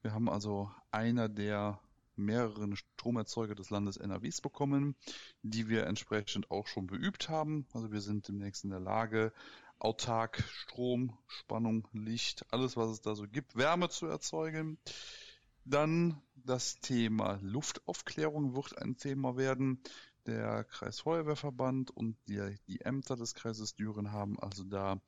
Wir 0.00 0.14
haben 0.14 0.30
also 0.30 0.70
einer 0.90 1.28
der 1.28 1.78
mehreren 2.16 2.76
Stromerzeuger 2.76 3.54
des 3.54 3.70
Landes 3.70 3.96
NRWs 3.96 4.40
bekommen, 4.40 4.96
die 5.42 5.68
wir 5.68 5.86
entsprechend 5.86 6.50
auch 6.50 6.66
schon 6.66 6.86
beübt 6.86 7.28
haben. 7.28 7.66
Also 7.72 7.92
wir 7.92 8.00
sind 8.00 8.28
demnächst 8.28 8.64
in 8.64 8.70
der 8.70 8.80
Lage, 8.80 9.32
autark 9.78 10.42
Strom, 10.48 11.18
Spannung, 11.26 11.88
Licht, 11.92 12.44
alles 12.52 12.76
was 12.76 12.90
es 12.90 13.00
da 13.00 13.14
so 13.14 13.26
gibt, 13.26 13.56
Wärme 13.56 13.88
zu 13.88 14.06
erzeugen. 14.06 14.78
Dann 15.64 16.20
das 16.34 16.80
Thema 16.80 17.38
Luftaufklärung 17.42 18.54
wird 18.54 18.78
ein 18.78 18.96
Thema 18.96 19.36
werden. 19.36 19.80
Der 20.26 20.64
Kreisfeuerwehrverband 20.64 21.90
und 21.90 22.16
die, 22.28 22.56
die 22.68 22.80
Ämter 22.80 23.16
des 23.16 23.34
Kreises 23.34 23.74
Düren 23.74 24.12
haben 24.12 24.38
also 24.38 24.62
da 24.62 25.00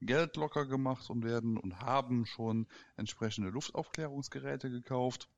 Geld 0.00 0.36
locker 0.36 0.66
gemacht 0.66 1.10
und 1.10 1.24
werden 1.24 1.56
und 1.58 1.80
haben 1.80 2.24
schon 2.24 2.66
entsprechende 2.96 3.50
Luftaufklärungsgeräte 3.50 4.70
gekauft 4.70 5.28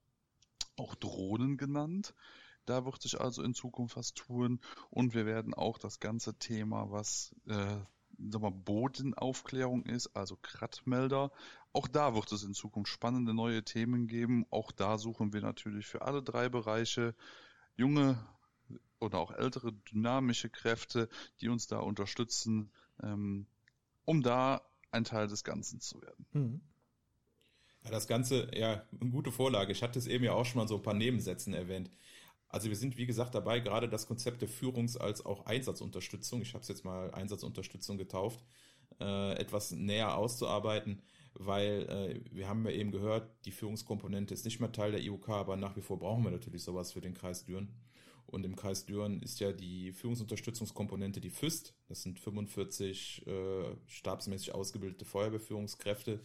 auch 0.76 0.94
Drohnen 0.94 1.56
genannt. 1.56 2.14
Da 2.64 2.84
wird 2.84 3.02
sich 3.02 3.20
also 3.20 3.42
in 3.42 3.54
Zukunft 3.54 3.96
was 3.96 4.14
tun 4.14 4.60
und 4.90 5.14
wir 5.14 5.26
werden 5.26 5.52
auch 5.54 5.78
das 5.78 5.98
ganze 5.98 6.38
Thema, 6.38 6.90
was 6.90 7.34
äh, 7.46 7.76
wir, 8.18 8.50
Bodenaufklärung 8.50 9.84
ist, 9.84 10.14
also 10.14 10.36
Krattmelder, 10.40 11.32
auch 11.72 11.88
da 11.88 12.14
wird 12.14 12.30
es 12.32 12.44
in 12.44 12.54
Zukunft 12.54 12.92
spannende 12.92 13.32
neue 13.32 13.64
Themen 13.64 14.06
geben. 14.06 14.46
Auch 14.50 14.72
da 14.72 14.98
suchen 14.98 15.32
wir 15.32 15.40
natürlich 15.40 15.86
für 15.86 16.02
alle 16.02 16.22
drei 16.22 16.48
Bereiche 16.48 17.14
junge 17.76 18.18
oder 19.00 19.18
auch 19.18 19.32
ältere 19.32 19.72
dynamische 19.72 20.50
Kräfte, 20.50 21.08
die 21.40 21.48
uns 21.48 21.66
da 21.66 21.78
unterstützen, 21.78 22.70
ähm, 23.02 23.46
um 24.04 24.22
da 24.22 24.62
ein 24.90 25.04
Teil 25.04 25.28
des 25.28 25.44
Ganzen 25.44 25.80
zu 25.80 26.00
werden. 26.02 26.26
Mhm. 26.32 26.60
Ja, 27.84 27.90
das 27.90 28.06
Ganze, 28.06 28.48
ja, 28.56 28.84
eine 29.00 29.10
gute 29.10 29.32
Vorlage. 29.32 29.72
Ich 29.72 29.82
hatte 29.82 29.98
es 29.98 30.06
eben 30.06 30.24
ja 30.24 30.32
auch 30.32 30.44
schon 30.44 30.60
mal 30.60 30.68
so 30.68 30.76
ein 30.76 30.82
paar 30.82 30.94
Nebensätzen 30.94 31.52
erwähnt. 31.54 31.90
Also 32.48 32.68
wir 32.68 32.76
sind, 32.76 32.96
wie 32.98 33.06
gesagt, 33.06 33.34
dabei, 33.34 33.60
gerade 33.60 33.88
das 33.88 34.06
Konzept 34.06 34.42
der 34.42 34.48
Führungs- 34.48 34.98
als 34.98 35.24
auch 35.24 35.46
Einsatzunterstützung, 35.46 36.42
ich 36.42 36.54
habe 36.54 36.62
es 36.62 36.68
jetzt 36.68 36.84
mal 36.84 37.10
Einsatzunterstützung 37.12 37.96
getauft, 37.96 38.44
äh, 39.00 39.32
etwas 39.34 39.72
näher 39.72 40.16
auszuarbeiten, 40.16 41.02
weil 41.34 41.88
äh, 41.88 42.34
wir 42.34 42.48
haben 42.48 42.64
ja 42.66 42.72
eben 42.72 42.92
gehört, 42.92 43.30
die 43.46 43.52
Führungskomponente 43.52 44.34
ist 44.34 44.44
nicht 44.44 44.60
mehr 44.60 44.70
Teil 44.70 44.92
der 44.92 45.00
IOK, 45.02 45.30
aber 45.30 45.56
nach 45.56 45.76
wie 45.76 45.80
vor 45.80 45.98
brauchen 45.98 46.24
wir 46.24 46.30
natürlich 46.30 46.62
sowas 46.62 46.92
für 46.92 47.00
den 47.00 47.14
Kreis 47.14 47.44
Düren. 47.44 47.74
Und 48.26 48.44
im 48.44 48.56
Kreis 48.56 48.86
Düren 48.86 49.20
ist 49.20 49.40
ja 49.40 49.52
die 49.52 49.92
Führungsunterstützungskomponente 49.92 51.20
die 51.20 51.30
FÜST. 51.30 51.74
Das 51.88 52.02
sind 52.02 52.18
45 52.18 53.26
äh, 53.26 53.76
stabsmäßig 53.86 54.54
ausgebildete 54.54 55.04
Feuerwehrführungskräfte, 55.04 56.20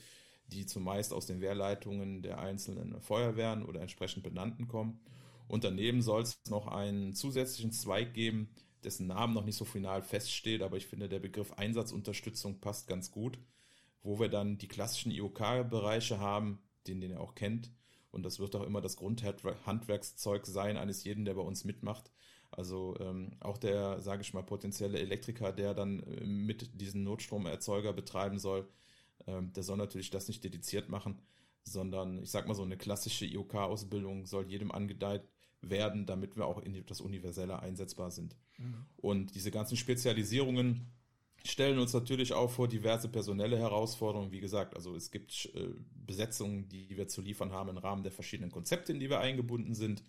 die 0.48 0.66
zumeist 0.66 1.14
aus 1.14 1.26
den 1.26 1.42
Wehrleitungen 1.42 2.22
der 2.22 2.40
einzelnen 2.40 3.00
Feuerwehren 3.02 3.66
oder 3.66 3.82
entsprechend 3.82 4.24
benannten 4.24 4.68
kommen. 4.68 5.00
Und 5.48 5.64
daneben 5.64 6.02
soll 6.02 6.24
es 6.24 6.40
noch 6.50 6.68
einen 6.68 7.14
zusätzlichen 7.14 7.72
Zweig 7.72 8.14
geben, 8.14 8.50
dessen 8.84 9.08
Namen 9.08 9.34
noch 9.34 9.46
nicht 9.46 9.58
so 9.58 9.66
final 9.66 10.02
feststeht, 10.02 10.62
aber 10.62 10.78
ich 10.78 10.88
finde, 10.88 11.10
der 11.10 11.20
Begriff 11.20 11.54
Einsatzunterstützung 11.54 12.60
passt 12.60 12.88
ganz 12.88 13.12
gut, 13.12 13.40
wo 14.04 14.20
wir 14.20 14.30
dann 14.30 14.58
die 14.58 14.68
klassischen 14.68 15.12
IOK-Bereiche 15.12 16.20
haben, 16.20 16.60
den, 16.88 17.02
den 17.02 17.12
ihr 17.12 17.22
auch 17.22 17.36
kennt. 17.36 17.72
Und 18.12 18.24
das 18.24 18.40
wird 18.40 18.56
auch 18.56 18.64
immer 18.64 18.82
das 18.82 18.96
Grundhandwerkszeug 18.96 20.46
sein 20.46 20.78
eines 20.78 21.04
jeden, 21.04 21.26
der 21.26 21.34
bei 21.34 21.42
uns 21.42 21.66
mitmacht. 21.66 22.12
Also 22.52 22.96
ähm, 23.00 23.32
auch 23.42 23.58
der, 23.58 24.02
sage 24.02 24.22
ich 24.22 24.34
mal, 24.34 24.44
potenzielle 24.44 25.00
Elektriker, 25.00 25.52
der 25.52 25.74
dann 25.74 26.02
äh, 26.04 26.26
mit 26.26 26.80
diesen 26.80 27.04
Notstromerzeuger 27.04 27.94
betreiben 27.94 28.40
soll, 28.40 28.68
ähm, 29.28 29.54
der 29.54 29.64
soll 29.64 29.78
natürlich 29.78 30.10
das 30.10 30.28
nicht 30.28 30.44
dediziert 30.44 30.90
machen, 30.90 31.22
sondern 31.64 32.24
ich 32.24 32.32
sag 32.32 32.48
mal 32.48 32.56
so 32.56 32.64
eine 32.64 32.78
klassische 32.78 33.26
IOK-Ausbildung 33.26 34.26
soll 34.26 34.48
jedem 34.48 34.72
angedeiht 34.72 35.28
werden, 35.62 36.06
damit 36.06 36.36
wir 36.36 36.46
auch 36.46 36.62
in 36.62 36.86
das 36.86 37.02
Universelle 37.02 37.60
einsetzbar 37.60 38.12
sind. 38.12 38.36
Mhm. 38.58 38.86
Und 38.98 39.36
diese 39.36 39.52
ganzen 39.52 39.76
Spezialisierungen 39.76 40.88
stellen 41.44 41.80
uns 41.80 41.94
natürlich 41.94 42.34
auch 42.34 42.50
vor 42.50 42.68
diverse 42.68 43.10
personelle 43.10 43.58
Herausforderungen. 43.58 44.32
Wie 44.32 44.40
gesagt, 44.40 44.76
also 44.76 44.96
es 44.96 45.12
gibt 45.12 45.52
äh, 45.56 45.70
Besetzungen, 46.06 46.68
die 46.70 46.96
wir 46.96 47.08
zu 47.08 47.22
liefern 47.22 47.52
haben 47.52 47.70
im 47.70 47.78
Rahmen 47.78 48.04
der 48.04 48.12
verschiedenen 48.12 48.52
Konzepte, 48.52 48.92
in 48.92 49.00
die 49.00 49.10
wir 49.10 49.20
eingebunden 49.20 49.74
sind 49.74 50.04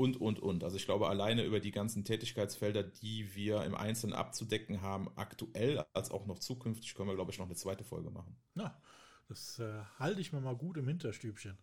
und, 0.00 0.18
und, 0.18 0.38
und. 0.40 0.64
Also 0.64 0.76
ich 0.76 0.86
glaube, 0.86 1.10
alleine 1.10 1.44
über 1.44 1.60
die 1.60 1.72
ganzen 1.72 2.04
Tätigkeitsfelder, 2.04 2.82
die 2.82 3.34
wir 3.34 3.64
im 3.64 3.74
Einzelnen 3.74 4.14
abzudecken 4.14 4.80
haben, 4.80 5.10
aktuell 5.16 5.84
als 5.92 6.10
auch 6.10 6.24
noch 6.24 6.38
zukünftig, 6.38 6.94
können 6.94 7.10
wir, 7.10 7.16
glaube 7.16 7.32
ich, 7.32 7.38
noch 7.38 7.44
eine 7.44 7.54
zweite 7.54 7.84
Folge 7.84 8.10
machen. 8.10 8.34
Ja, 8.54 8.80
das 9.28 9.58
äh, 9.58 9.82
halte 9.98 10.22
ich 10.22 10.32
mir 10.32 10.40
mal 10.40 10.56
gut 10.56 10.78
im 10.78 10.88
Hinterstübchen. 10.88 11.58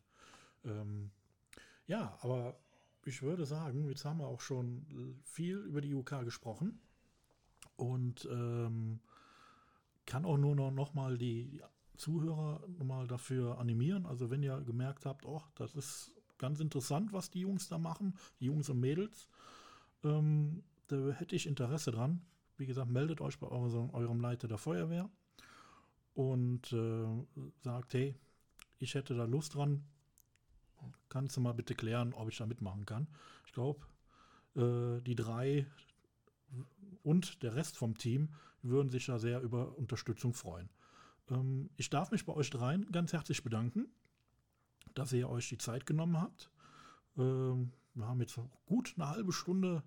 Ähm, 0.65 1.10
ja, 1.88 2.15
aber 2.21 2.60
ich 3.06 3.23
würde 3.23 3.47
sagen, 3.47 3.88
jetzt 3.89 4.06
haben 4.06 4.19
wir 4.19 4.28
auch 4.28 4.41
schon 4.41 5.19
viel 5.23 5.58
über 5.58 5.82
die 5.82 5.95
UK 5.95 6.23
gesprochen 6.23 6.80
und 7.76 8.28
ähm, 8.32 9.00
kann 10.06 10.26
auch 10.26 10.38
nur 10.38 10.56
noch, 10.56 10.69
noch 10.69 10.93
mal 10.93 11.17
die 11.17 11.63
Zuhörer 11.95 12.63
mal 12.84 13.08
dafür 13.08 13.58
animieren. 13.58 14.06
Also 14.06 14.30
wenn 14.30 14.43
ihr 14.43 14.62
gemerkt 14.62 15.08
habt, 15.08 15.26
oh, 15.26 15.41
das 15.56 15.73
ist 15.73 16.16
ganz 16.38 16.60
interessant, 16.60 17.13
was 17.13 17.30
die 17.30 17.41
Jungs 17.41 17.67
da 17.69 17.78
machen, 17.78 18.15
die 18.39 18.45
Jungs 18.45 18.69
und 18.69 18.80
Mädels. 18.80 19.28
Ähm, 20.04 20.63
da 20.88 21.10
hätte 21.12 21.36
ich 21.36 21.47
Interesse 21.47 21.91
dran. 21.91 22.21
Wie 22.58 22.65
gesagt, 22.65 22.89
meldet 22.89 23.21
euch 23.21 23.38
bei 23.39 23.47
eurem, 23.47 23.89
eurem 23.91 24.19
Leiter 24.19 24.47
der 24.47 24.58
Feuerwehr 24.58 25.10
und 26.15 26.73
äh, 26.73 27.06
sagt, 27.62 27.93
hey, 27.93 28.15
ich 28.80 28.95
hätte 28.95 29.15
da 29.15 29.26
Lust 29.26 29.56
dran. 29.56 29.84
kannst 31.10 31.38
du 31.38 31.41
mal 31.41 31.54
bitte 31.54 31.76
klären, 31.76 32.13
ob 32.13 32.30
ich 32.30 32.38
da 32.38 32.45
mitmachen 32.45 32.86
kann. 32.86 33.08
Ich 33.45 33.54
glaube, 33.54 33.86
äh, 34.56 35.02
die 35.02 35.15
drei 35.15 35.67
und 37.04 37.43
der 37.43 37.56
Rest 37.56 37.78
vom 37.78 37.97
Team 37.97 38.30
würden 38.62 38.89
sich 38.89 39.06
da 39.06 39.19
sehr 39.19 39.41
über 39.41 39.78
Unterstützung 39.78 40.34
freuen. 40.34 40.69
Ähm, 41.30 41.69
ich 41.78 41.89
darf 41.89 42.12
mich 42.12 42.26
bei 42.26 42.34
euch 42.34 42.50
dreien 42.50 42.91
ganz 42.91 43.13
herzlich 43.13 43.43
bedanken, 43.43 43.88
dass 44.97 45.13
ihr 45.13 45.29
euch 45.29 45.49
die 45.49 45.57
Zeit 45.57 45.86
genommen 45.86 46.19
habt. 46.19 46.49
Ähm, 47.17 47.71
wir 47.93 48.07
haben 48.07 48.19
jetzt 48.19 48.39
gut 48.65 48.93
eine 48.95 49.10
halbe 49.10 49.31
Stunde 49.31 49.83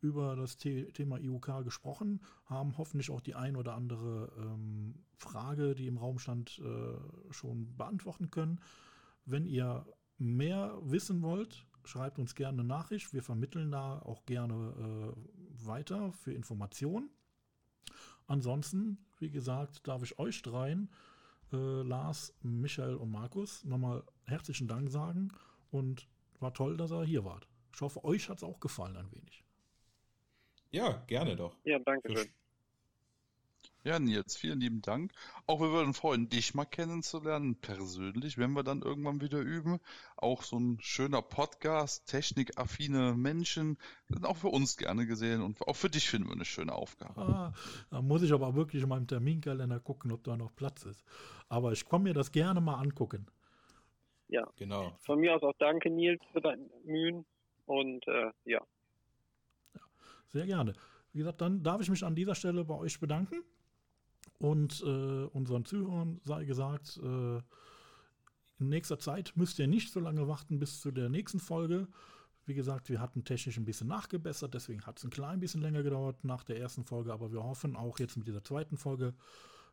über 0.00 0.34
das 0.34 0.56
The 0.60 0.92
Thema 0.92 1.18
IUK 1.18 1.64
gesprochen, 1.64 2.20
haben 2.46 2.76
hoffentlich 2.76 3.10
auch 3.10 3.20
die 3.20 3.36
ein 3.36 3.56
oder 3.56 3.74
andere 3.74 4.32
ähm, 4.36 5.04
Frage, 5.16 5.74
die 5.74 5.86
im 5.86 5.96
Raum 5.96 6.18
stand, 6.18 6.58
äh, 6.58 7.32
schon 7.32 7.76
beantworten 7.76 8.30
können. 8.30 8.60
Wenn 9.24 9.46
ihr 9.46 9.86
mehr 10.18 10.76
wissen 10.82 11.22
wollt, 11.22 11.66
schreibt 11.84 12.18
uns 12.18 12.34
gerne 12.34 12.60
eine 12.60 12.68
Nachricht. 12.68 13.12
Wir 13.12 13.22
vermitteln 13.22 13.70
da 13.70 14.00
auch 14.00 14.26
gerne 14.26 15.14
äh, 15.14 15.66
weiter 15.66 16.12
für 16.12 16.32
Informationen. 16.32 17.10
Ansonsten, 18.26 18.98
wie 19.18 19.30
gesagt, 19.30 19.86
darf 19.86 20.02
ich 20.02 20.18
euch 20.18 20.42
dreien, 20.42 20.90
äh, 21.52 21.82
Lars, 21.82 22.34
Michael 22.42 22.96
und 22.96 23.10
Markus, 23.10 23.64
nochmal 23.64 24.02
herzlichen 24.26 24.68
Dank 24.68 24.90
sagen 24.90 25.32
und 25.70 26.08
war 26.40 26.52
toll, 26.54 26.76
dass 26.76 26.90
ihr 26.92 27.04
hier 27.04 27.24
wart. 27.24 27.48
Ich 27.74 27.80
hoffe, 27.80 28.04
euch 28.04 28.28
hat 28.28 28.38
es 28.38 28.44
auch 28.44 28.60
gefallen 28.60 28.96
ein 28.96 29.10
wenig. 29.12 29.44
Ja, 30.70 31.04
gerne 31.06 31.36
doch. 31.36 31.56
Ja, 31.64 31.78
danke 31.78 32.16
schön. 32.16 32.32
Ja, 33.84 33.98
Nils, 33.98 34.36
vielen 34.36 34.60
lieben 34.60 34.80
Dank. 34.80 35.10
Auch 35.48 35.60
wir 35.60 35.72
würden 35.72 35.92
freuen, 35.92 36.28
dich 36.28 36.54
mal 36.54 36.64
kennenzulernen, 36.64 37.56
persönlich, 37.56 38.38
wenn 38.38 38.52
wir 38.52 38.62
dann 38.62 38.80
irgendwann 38.80 39.20
wieder 39.20 39.40
üben. 39.40 39.80
Auch 40.16 40.44
so 40.44 40.56
ein 40.56 40.78
schöner 40.80 41.20
Podcast, 41.20 42.06
technikaffine 42.06 43.14
Menschen, 43.14 43.76
sind 44.08 44.24
auch 44.24 44.36
für 44.36 44.48
uns 44.50 44.76
gerne 44.76 45.04
gesehen 45.04 45.42
und 45.42 45.60
auch 45.66 45.74
für 45.74 45.90
dich 45.90 46.08
finden 46.08 46.28
wir 46.28 46.34
eine 46.34 46.44
schöne 46.44 46.72
Aufgabe. 46.72 47.20
Ah, 47.20 47.52
da 47.90 48.00
muss 48.02 48.22
ich 48.22 48.32
aber 48.32 48.54
wirklich 48.54 48.84
in 48.84 48.88
meinem 48.88 49.08
Terminkalender 49.08 49.80
gucken, 49.80 50.12
ob 50.12 50.22
da 50.22 50.36
noch 50.36 50.54
Platz 50.54 50.84
ist. 50.84 51.02
Aber 51.48 51.72
ich 51.72 51.84
komme 51.84 52.04
mir 52.04 52.14
das 52.14 52.30
gerne 52.30 52.60
mal 52.60 52.76
angucken. 52.76 53.26
Ja, 54.28 54.46
Genau. 54.58 54.96
von 55.00 55.18
mir 55.18 55.34
aus 55.34 55.42
auch 55.42 55.56
danke, 55.58 55.90
Nils, 55.90 56.22
für 56.32 56.40
deine 56.40 56.70
Mühen. 56.84 57.24
Und 57.66 58.06
äh, 58.06 58.30
ja, 58.44 58.60
Sehr 60.28 60.46
gerne. 60.46 60.74
Wie 61.12 61.18
gesagt, 61.18 61.40
dann 61.40 61.62
darf 61.64 61.80
ich 61.80 61.90
mich 61.90 62.04
an 62.04 62.14
dieser 62.14 62.34
Stelle 62.36 62.64
bei 62.64 62.74
euch 62.74 63.00
bedanken. 63.00 63.42
Und 64.42 64.82
äh, 64.82 65.24
unseren 65.26 65.64
Zuhörern 65.64 66.20
sei 66.24 66.44
gesagt, 66.44 66.98
äh, 67.00 67.36
in 68.58 68.68
nächster 68.68 68.98
Zeit 68.98 69.32
müsst 69.36 69.60
ihr 69.60 69.68
nicht 69.68 69.92
so 69.92 70.00
lange 70.00 70.26
warten 70.26 70.58
bis 70.58 70.80
zu 70.80 70.90
der 70.90 71.08
nächsten 71.08 71.38
Folge. 71.38 71.86
Wie 72.44 72.54
gesagt, 72.54 72.88
wir 72.88 73.00
hatten 73.00 73.22
technisch 73.22 73.56
ein 73.56 73.64
bisschen 73.64 73.86
nachgebessert, 73.86 74.52
deswegen 74.52 74.84
hat 74.84 74.98
es 74.98 75.04
ein 75.04 75.10
klein 75.10 75.38
bisschen 75.38 75.60
länger 75.60 75.84
gedauert 75.84 76.24
nach 76.24 76.42
der 76.42 76.58
ersten 76.58 76.82
Folge, 76.82 77.12
aber 77.12 77.30
wir 77.30 77.44
hoffen 77.44 77.76
auch 77.76 78.00
jetzt 78.00 78.16
mit 78.16 78.26
dieser 78.26 78.42
zweiten 78.42 78.76
Folge 78.76 79.14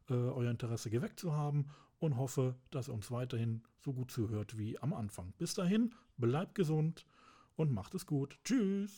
äh, 0.08 0.14
euer 0.14 0.52
Interesse 0.52 0.92
geweckt 0.92 1.20
zu 1.20 1.34
haben 1.34 1.66
und 1.98 2.18
hoffe, 2.18 2.54
dass 2.70 2.90
ihr 2.90 2.94
uns 2.94 3.10
weiterhin 3.10 3.64
so 3.80 3.92
gut 3.92 4.12
zuhört 4.12 4.56
wie 4.60 4.78
am 4.78 4.94
Anfang. 4.94 5.34
Bis 5.40 5.56
dahin, 5.56 5.96
bleibt 6.18 6.54
gesund 6.54 7.08
und 7.56 7.72
macht 7.72 7.96
es 7.96 8.06
gut. 8.06 8.38
Tschüss. 8.44 8.92